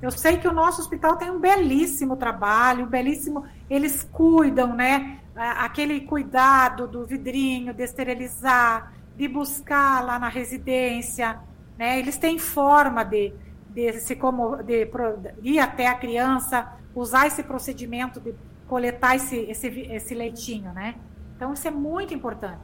[0.00, 3.44] Eu sei que o nosso hospital tem um belíssimo trabalho, um belíssimo.
[3.68, 5.18] Eles cuidam, né?
[5.36, 11.38] Aquele cuidado do vidrinho, de esterilizar, de buscar lá na residência,
[11.76, 11.98] né?
[11.98, 13.34] Eles têm forma de,
[13.68, 18.34] de se como de, de ir até a criança, usar esse procedimento de
[18.68, 20.94] coletar esse, esse, esse leitinho, né?
[21.34, 22.60] Então isso é muito importante.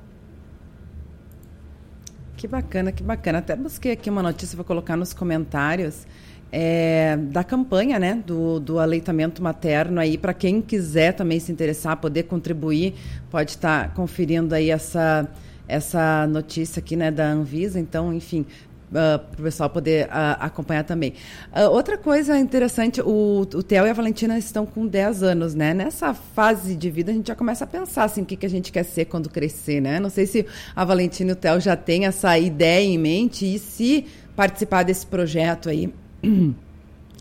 [2.37, 3.39] Que bacana, que bacana.
[3.39, 6.07] Até busquei aqui uma notícia para colocar nos comentários
[6.53, 11.97] é, da campanha, né, do, do aleitamento materno aí para quem quiser também se interessar,
[11.97, 12.95] poder contribuir,
[13.31, 15.29] pode estar tá conferindo aí essa
[15.67, 17.81] essa notícia aqui, né, da Anvisa.
[17.81, 18.45] Então, enfim,
[18.93, 21.15] ah, para o pessoal poder uh, acompanhar também.
[21.53, 25.73] Uh, outra coisa interessante, o, o Theo e a Valentina estão com 10 anos, né?
[25.75, 28.51] Nessa fase de vida a gente já começa a pensar assim, o que, que a
[28.51, 29.99] gente quer ser quando crescer, né?
[29.99, 33.59] Não sei se a Valentina e o Theo já têm essa ideia em mente e
[33.59, 34.07] se
[34.37, 35.93] participar desse projeto aí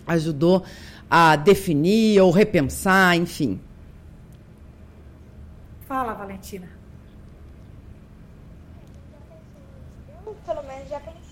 [0.05, 0.63] ajudou
[1.09, 3.59] a definir ou repensar, enfim.
[5.87, 6.67] Fala, Valentina.
[10.25, 11.23] Eu, pelo menos, já pensei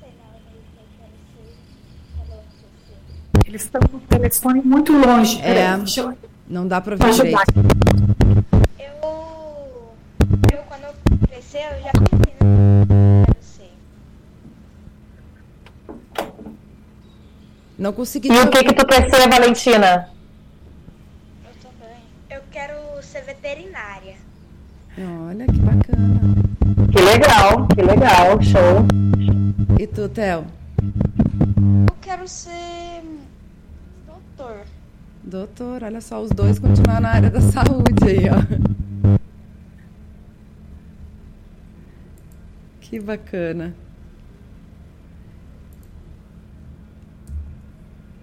[3.46, 5.42] Eles estão com o telefone muito longe.
[5.42, 6.18] É, eu...
[6.48, 7.38] não dá para ver direito.
[8.80, 9.94] Eu,
[10.54, 10.94] eu, quando eu
[11.28, 13.26] crescer, eu já pensei, né?
[17.78, 18.30] Não consegui.
[18.32, 20.10] E o que que tu quer ser, Valentina?
[21.44, 22.04] Eu também.
[22.30, 24.16] Eu quero ser veterinária.
[25.28, 26.20] Olha, que bacana.
[26.92, 28.86] Que legal, que legal, show.
[29.80, 30.46] E tu, Theo?
[31.88, 33.02] Eu quero ser
[34.38, 34.66] doutor.
[35.24, 39.18] Doutor, olha só, os dois continuam na área da saúde aí, ó.
[42.82, 43.74] Que bacana.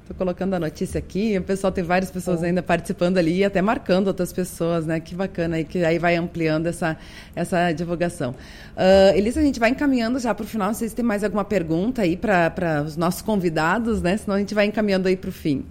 [0.09, 3.63] Tô colocando a notícia aqui, o pessoal tem várias pessoas ainda participando ali e até
[3.63, 4.99] marcando outras pessoas, né?
[4.99, 6.97] Que bacana aí, que aí vai ampliando essa,
[7.37, 8.35] essa divulgação.
[8.75, 11.23] Uh, Elisa, a gente vai encaminhando já para o final, não sei se tem mais
[11.23, 14.17] alguma pergunta aí para os nossos convidados, né?
[14.17, 15.65] Senão a gente vai encaminhando aí para o fim.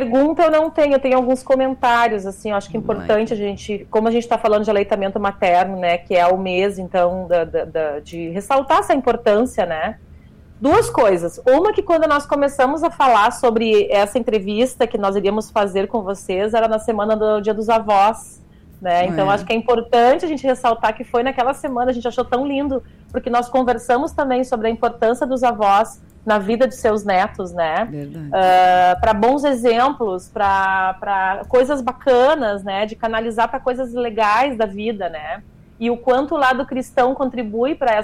[0.00, 3.36] Pergunta eu não tenho, eu tenho alguns comentários, assim, eu acho que é importante a
[3.36, 7.26] gente, como a gente está falando de aleitamento materno, né, que é o mês, então,
[7.28, 9.98] da, da, da, de ressaltar essa importância, né,
[10.58, 11.38] duas coisas.
[11.46, 16.02] Uma que quando nós começamos a falar sobre essa entrevista que nós iríamos fazer com
[16.02, 18.40] vocês, era na semana do Dia dos Avós,
[18.80, 19.04] né?
[19.04, 19.34] Então É.
[19.34, 22.46] acho que é importante a gente ressaltar que foi naquela semana, a gente achou tão
[22.46, 22.82] lindo,
[23.12, 27.86] porque nós conversamos também sobre a importância dos avós na vida de seus netos, né?
[27.90, 28.30] Verdade.
[29.00, 32.86] para bons exemplos, para coisas bacanas, né?
[32.86, 35.42] De canalizar para coisas legais da vida, né?
[35.78, 38.00] E o quanto o lado cristão contribui para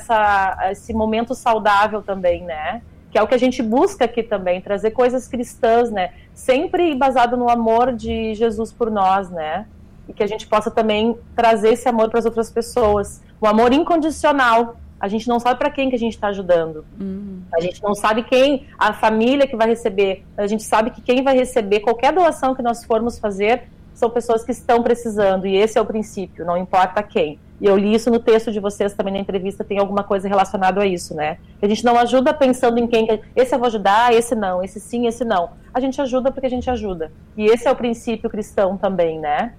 [0.71, 2.81] esse momento saudável também, né?
[3.11, 6.13] Que é o que a gente busca aqui também, trazer coisas cristãs, né?
[6.35, 9.67] Sempre baseado no amor de Jesus por nós, né?
[10.09, 13.75] E que a gente possa também trazer esse amor para as outras pessoas, o amor
[13.75, 14.77] incondicional.
[15.01, 16.85] A gente não sabe para quem que a gente está ajudando.
[16.99, 17.43] Uhum.
[17.55, 20.25] A gente não sabe quem, a família que vai receber.
[20.37, 24.45] A gente sabe que quem vai receber qualquer doação que nós formos fazer são pessoas
[24.45, 25.47] que estão precisando.
[25.47, 27.39] E esse é o princípio, não importa quem.
[27.61, 30.83] E eu li isso no texto de vocês também na entrevista, tem alguma coisa relacionada
[30.83, 31.39] a isso, né?
[31.61, 33.09] A gente não ajuda pensando em quem.
[33.35, 35.51] Esse eu vou ajudar, esse não, esse sim, esse não.
[35.73, 37.11] A gente ajuda porque a gente ajuda.
[37.37, 39.55] E esse é o princípio cristão também, né?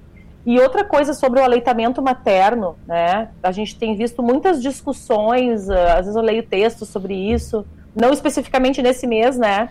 [0.47, 3.27] E outra coisa sobre o aleitamento materno, né?
[3.43, 8.13] A gente tem visto muitas discussões, ah, às vezes eu leio textos sobre isso, não
[8.13, 9.69] especificamente nesse mês, né?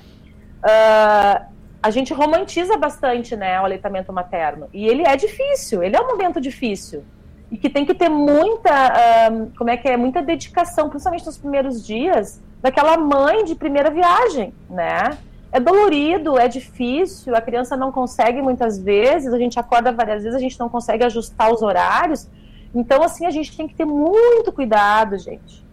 [0.63, 1.47] Ah,
[1.83, 4.69] a gente romantiza bastante, né, o aleitamento materno.
[4.71, 7.03] E ele é difícil, ele é um momento difícil.
[7.51, 11.39] E que tem que ter muita, ah, como é que é, muita dedicação, principalmente nos
[11.39, 15.17] primeiros dias, daquela mãe de primeira viagem, né?
[15.57, 20.37] É dolorido, é difícil, a criança não consegue muitas vezes, a gente acorda várias vezes,
[20.37, 22.29] a gente não consegue ajustar os horários.
[22.75, 25.65] Então, assim, a gente tem que ter muito cuidado, gente,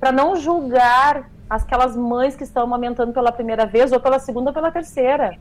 [0.00, 4.54] para não julgar aquelas mães que estão amamentando pela primeira vez, ou pela segunda, ou
[4.54, 5.36] pela terceira.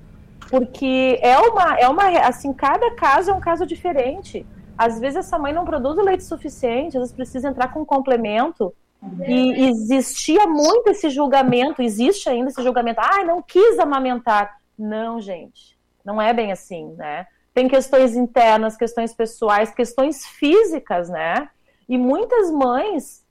[0.50, 4.46] Porque é uma, é uma, assim, cada caso é um caso diferente.
[4.78, 8.74] Às vezes essa mãe não produz leite suficiente, às vezes precisa entrar com um complemento.
[9.28, 13.00] E existia muito esse julgamento, existe ainda esse julgamento.
[13.02, 14.60] Ah, não quis amamentar.
[14.78, 17.28] Não, gente, não é bem assim, né?
[17.54, 21.50] Tem questões internas, questões pessoais, questões físicas, né?
[21.88, 23.26] E muitas mães,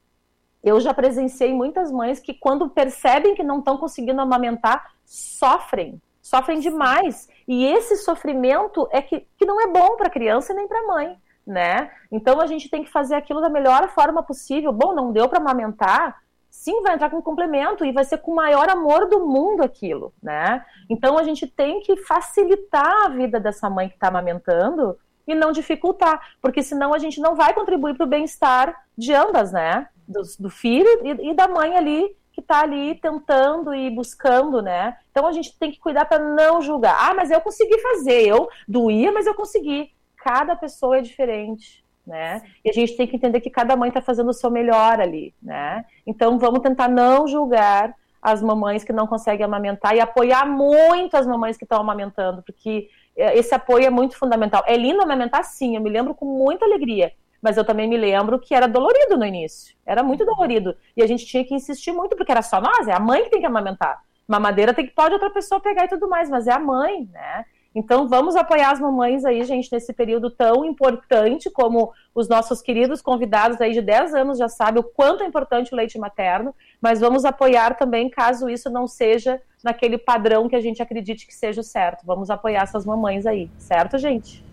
[0.62, 6.60] eu já presenciei muitas mães que quando percebem que não estão conseguindo amamentar, sofrem, sofrem
[6.60, 7.28] demais.
[7.46, 10.86] E esse sofrimento é que, que não é bom para a criança nem para a
[10.86, 11.90] mãe né?
[12.10, 14.72] Então a gente tem que fazer aquilo da melhor forma possível.
[14.72, 16.16] Bom, não deu para amamentar,
[16.50, 20.14] sim, vai entrar com complemento e vai ser com o maior amor do mundo aquilo,
[20.22, 20.64] né?
[20.88, 25.52] Então a gente tem que facilitar a vida dessa mãe que está amamentando e não
[25.52, 29.88] dificultar, porque senão a gente não vai contribuir para o bem-estar de ambas, né?
[30.06, 34.96] Do, do filho e, e da mãe ali que está ali tentando e buscando, né?
[35.10, 36.96] Então a gente tem que cuidar para não julgar.
[37.10, 39.90] Ah, mas eu consegui fazer, eu doía, mas eu consegui
[40.24, 42.40] cada pessoa é diferente, né?
[42.64, 45.34] E a gente tem que entender que cada mãe está fazendo o seu melhor ali,
[45.42, 45.84] né?
[46.06, 51.26] Então vamos tentar não julgar as mamães que não conseguem amamentar e apoiar muito as
[51.26, 54.64] mamães que estão amamentando, porque esse apoio é muito fundamental.
[54.66, 57.12] É lindo amamentar, sim, eu me lembro com muita alegria,
[57.42, 61.06] mas eu também me lembro que era dolorido no início, era muito dolorido, e a
[61.06, 63.46] gente tinha que insistir muito, porque era só nós, é a mãe que tem que
[63.46, 64.02] amamentar.
[64.26, 67.44] Mamadeira tem que pode outra pessoa pegar e tudo mais, mas é a mãe, né?
[67.74, 73.02] Então, vamos apoiar as mamães aí, gente, nesse período tão importante, como os nossos queridos
[73.02, 77.00] convidados aí de 10 anos já sabem o quanto é importante o leite materno, mas
[77.00, 81.62] vamos apoiar também caso isso não seja naquele padrão que a gente acredite que seja
[81.62, 82.06] o certo.
[82.06, 84.44] Vamos apoiar essas mamães aí, certo, gente?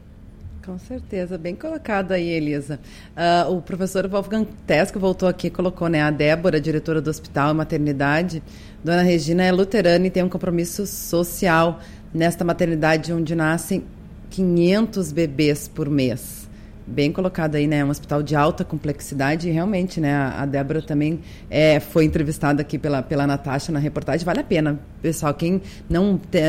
[0.65, 2.79] Com certeza, bem colocado aí, Elisa.
[3.15, 7.53] Uh, o professor Wolfgang Tesco voltou aqui e colocou, né, a Débora, diretora do Hospital
[7.53, 8.43] Maternidade,
[8.83, 11.79] Dona Regina é luterana e tem um compromisso social
[12.13, 13.83] nesta maternidade onde nascem
[14.29, 16.41] 500 bebês por mês.
[16.87, 17.77] bem colocado aí, né?
[17.77, 20.13] É um hospital de alta complexidade e realmente, né?
[20.13, 24.25] A, Débora também é, foi entrevistada aqui pela, pela Natasha na reportagem.
[24.25, 25.33] Vale a pena, pessoal.
[25.33, 26.39] Quem não, te,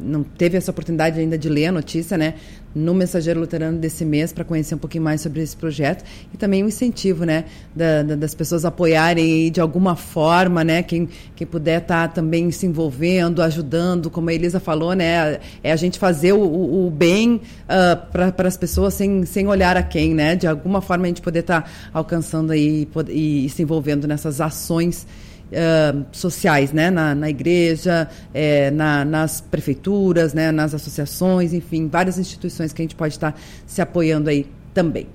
[0.00, 2.34] não teve essa oportunidade ainda de ler a notícia, né?
[2.74, 6.62] No Mensageiro Luterano desse mês para conhecer um pouquinho mais sobre esse projeto e também
[6.62, 7.44] o um incentivo, né,
[7.74, 12.50] da, da, das pessoas apoiarem de alguma forma, né, quem, quem puder estar tá também
[12.50, 17.34] se envolvendo, ajudando, como a Elisa falou, né, é a gente fazer o, o, bem
[17.34, 21.08] uh, ah, para as pessoas sem, sem olhar a quem, né, de alguma forma a
[21.08, 25.06] gente poder estar tá alcançando aí e, e se envolvendo nessas ações
[25.50, 26.90] Uh, sociais, né?
[26.90, 30.52] na, na igreja, é, na, nas prefeituras, né?
[30.52, 33.34] nas associações, enfim, várias instituições que a gente pode estar
[33.66, 35.08] se apoiando aí também.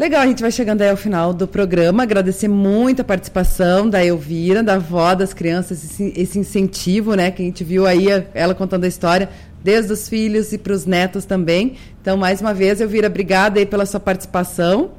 [0.00, 2.04] Legal, a gente vai chegando aí ao final do programa.
[2.04, 7.30] Agradecer muito a participação da Elvira, da avó das crianças, esse, esse incentivo, né?
[7.30, 9.28] Que a gente viu aí ela contando a história,
[9.62, 11.76] desde os filhos e para os netos também.
[12.00, 14.92] Então, mais uma vez, Elvira, obrigada aí pela sua participação.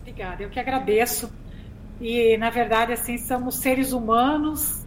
[0.00, 1.30] Obrigada, eu que agradeço
[2.00, 4.84] e, na verdade, assim, somos seres humanos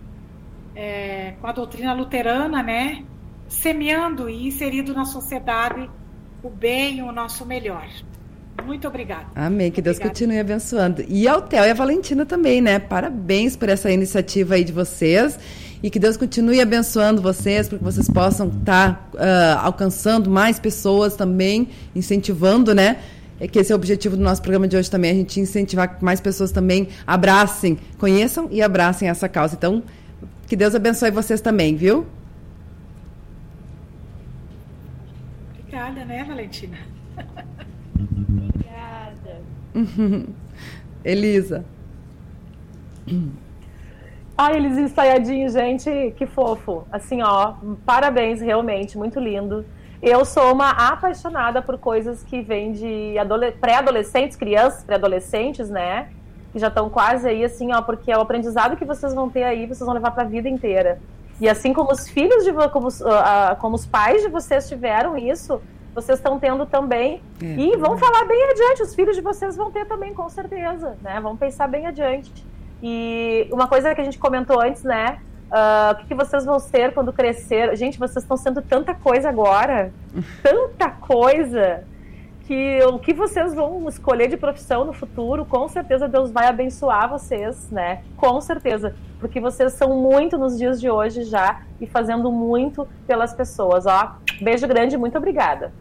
[0.76, 3.04] é, com a doutrina luterana, né?
[3.48, 5.90] Semeando e inserindo na sociedade
[6.44, 7.88] o bem, o nosso melhor.
[8.66, 9.26] Muito obrigada.
[9.36, 9.72] Amém.
[9.72, 11.04] Que Deus continue abençoando.
[11.08, 12.78] E ao Theo e a Valentina também, né?
[12.78, 15.40] Parabéns por essa iniciativa aí de vocês.
[15.82, 20.60] E que Deus continue abençoando vocês, para que vocês possam estar tá, uh, alcançando mais
[20.60, 22.98] pessoas também, incentivando, né?
[23.40, 25.98] É que esse é o objetivo do nosso programa de hoje também, a gente incentivar
[25.98, 29.56] que mais pessoas também abracem, conheçam e abracem essa causa.
[29.56, 29.82] Então,
[30.48, 32.06] que Deus abençoe vocês também, viu?
[35.54, 36.78] Obrigada, né, Valentina?
[38.50, 39.42] Obrigada.
[41.06, 41.64] Elisa.
[44.38, 46.86] Ai, eles ensaiadinhos, gente, que fofo.
[46.92, 49.66] Assim, ó, parabéns, realmente, muito lindo.
[50.02, 53.16] Eu sou uma apaixonada por coisas que vêm de
[53.60, 56.10] pré-adolescentes, crianças, pré-adolescentes, né?
[56.54, 59.44] Que já estão quase aí, assim, ó, porque é o aprendizado que vocês vão ter
[59.44, 61.00] aí, vocês vão levar para a vida inteira.
[61.40, 65.62] E assim como os filhos de como, uh, como os pais de vocês tiveram isso,
[65.94, 67.22] vocês estão tendo também.
[67.42, 67.46] É.
[67.46, 71.20] E vão falar bem adiante, os filhos de vocês vão ter também, com certeza, né?
[71.20, 72.46] Vão pensar bem adiante.
[72.82, 75.20] E uma coisa que a gente comentou antes, né?
[75.50, 77.76] Uh, o que, que, vocês vão ser quando crescer?
[77.76, 79.92] Gente, vocês estão sendo tanta coisa agora,
[80.44, 81.84] tanta coisa,
[82.46, 87.10] que o que vocês vão escolher de profissão no futuro, com certeza Deus vai abençoar
[87.10, 88.04] vocês, né?
[88.16, 93.34] Com certeza, porque vocês são muito nos dias de hoje já e fazendo muito pelas
[93.34, 94.18] pessoas, ó.
[94.40, 95.74] Beijo grande, muito obrigada.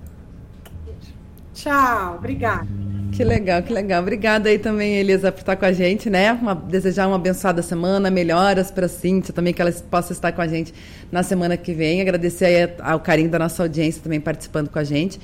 [1.53, 2.88] Tchau, obrigada.
[3.19, 4.01] Que legal, que legal.
[4.01, 6.33] Obrigada aí também, Elisa, por estar com a gente, né?
[6.33, 10.41] Uma, desejar uma abençoada semana, melhoras para a Cíntia também, que ela possa estar com
[10.41, 10.73] a gente
[11.11, 12.01] na semana que vem.
[12.01, 15.19] Agradecer aí ao carinho da nossa audiência também participando com a gente.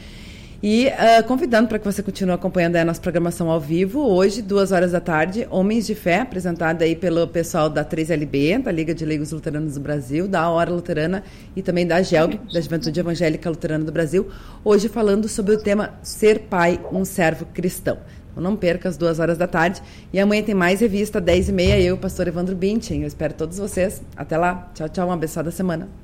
[0.67, 4.01] E uh, convidando para que você continue acompanhando a nossa programação ao vivo.
[4.01, 8.73] Hoje, duas horas da tarde, Homens de Fé, apresentada aí pelo pessoal da 3LB, da
[8.73, 11.23] Liga de Leigos Luteranos do Brasil, da Hora Luterana
[11.55, 14.31] e também da GELB, da Juventude Evangélica Luterana do Brasil.
[14.65, 17.99] Hoje falando sobre o tema Ser Pai, um Servo Cristão.
[18.31, 19.83] Então não perca as duas horas da tarde.
[20.15, 23.03] E amanhã tem mais revista, 10 e meia, eu, pastor Evandro Bintin.
[23.03, 24.01] Eu espero todos vocês.
[24.17, 24.71] Até lá.
[24.73, 25.09] Tchau, tchau.
[25.09, 26.04] Uma abençoada semana.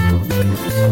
[0.41, 0.91] Thank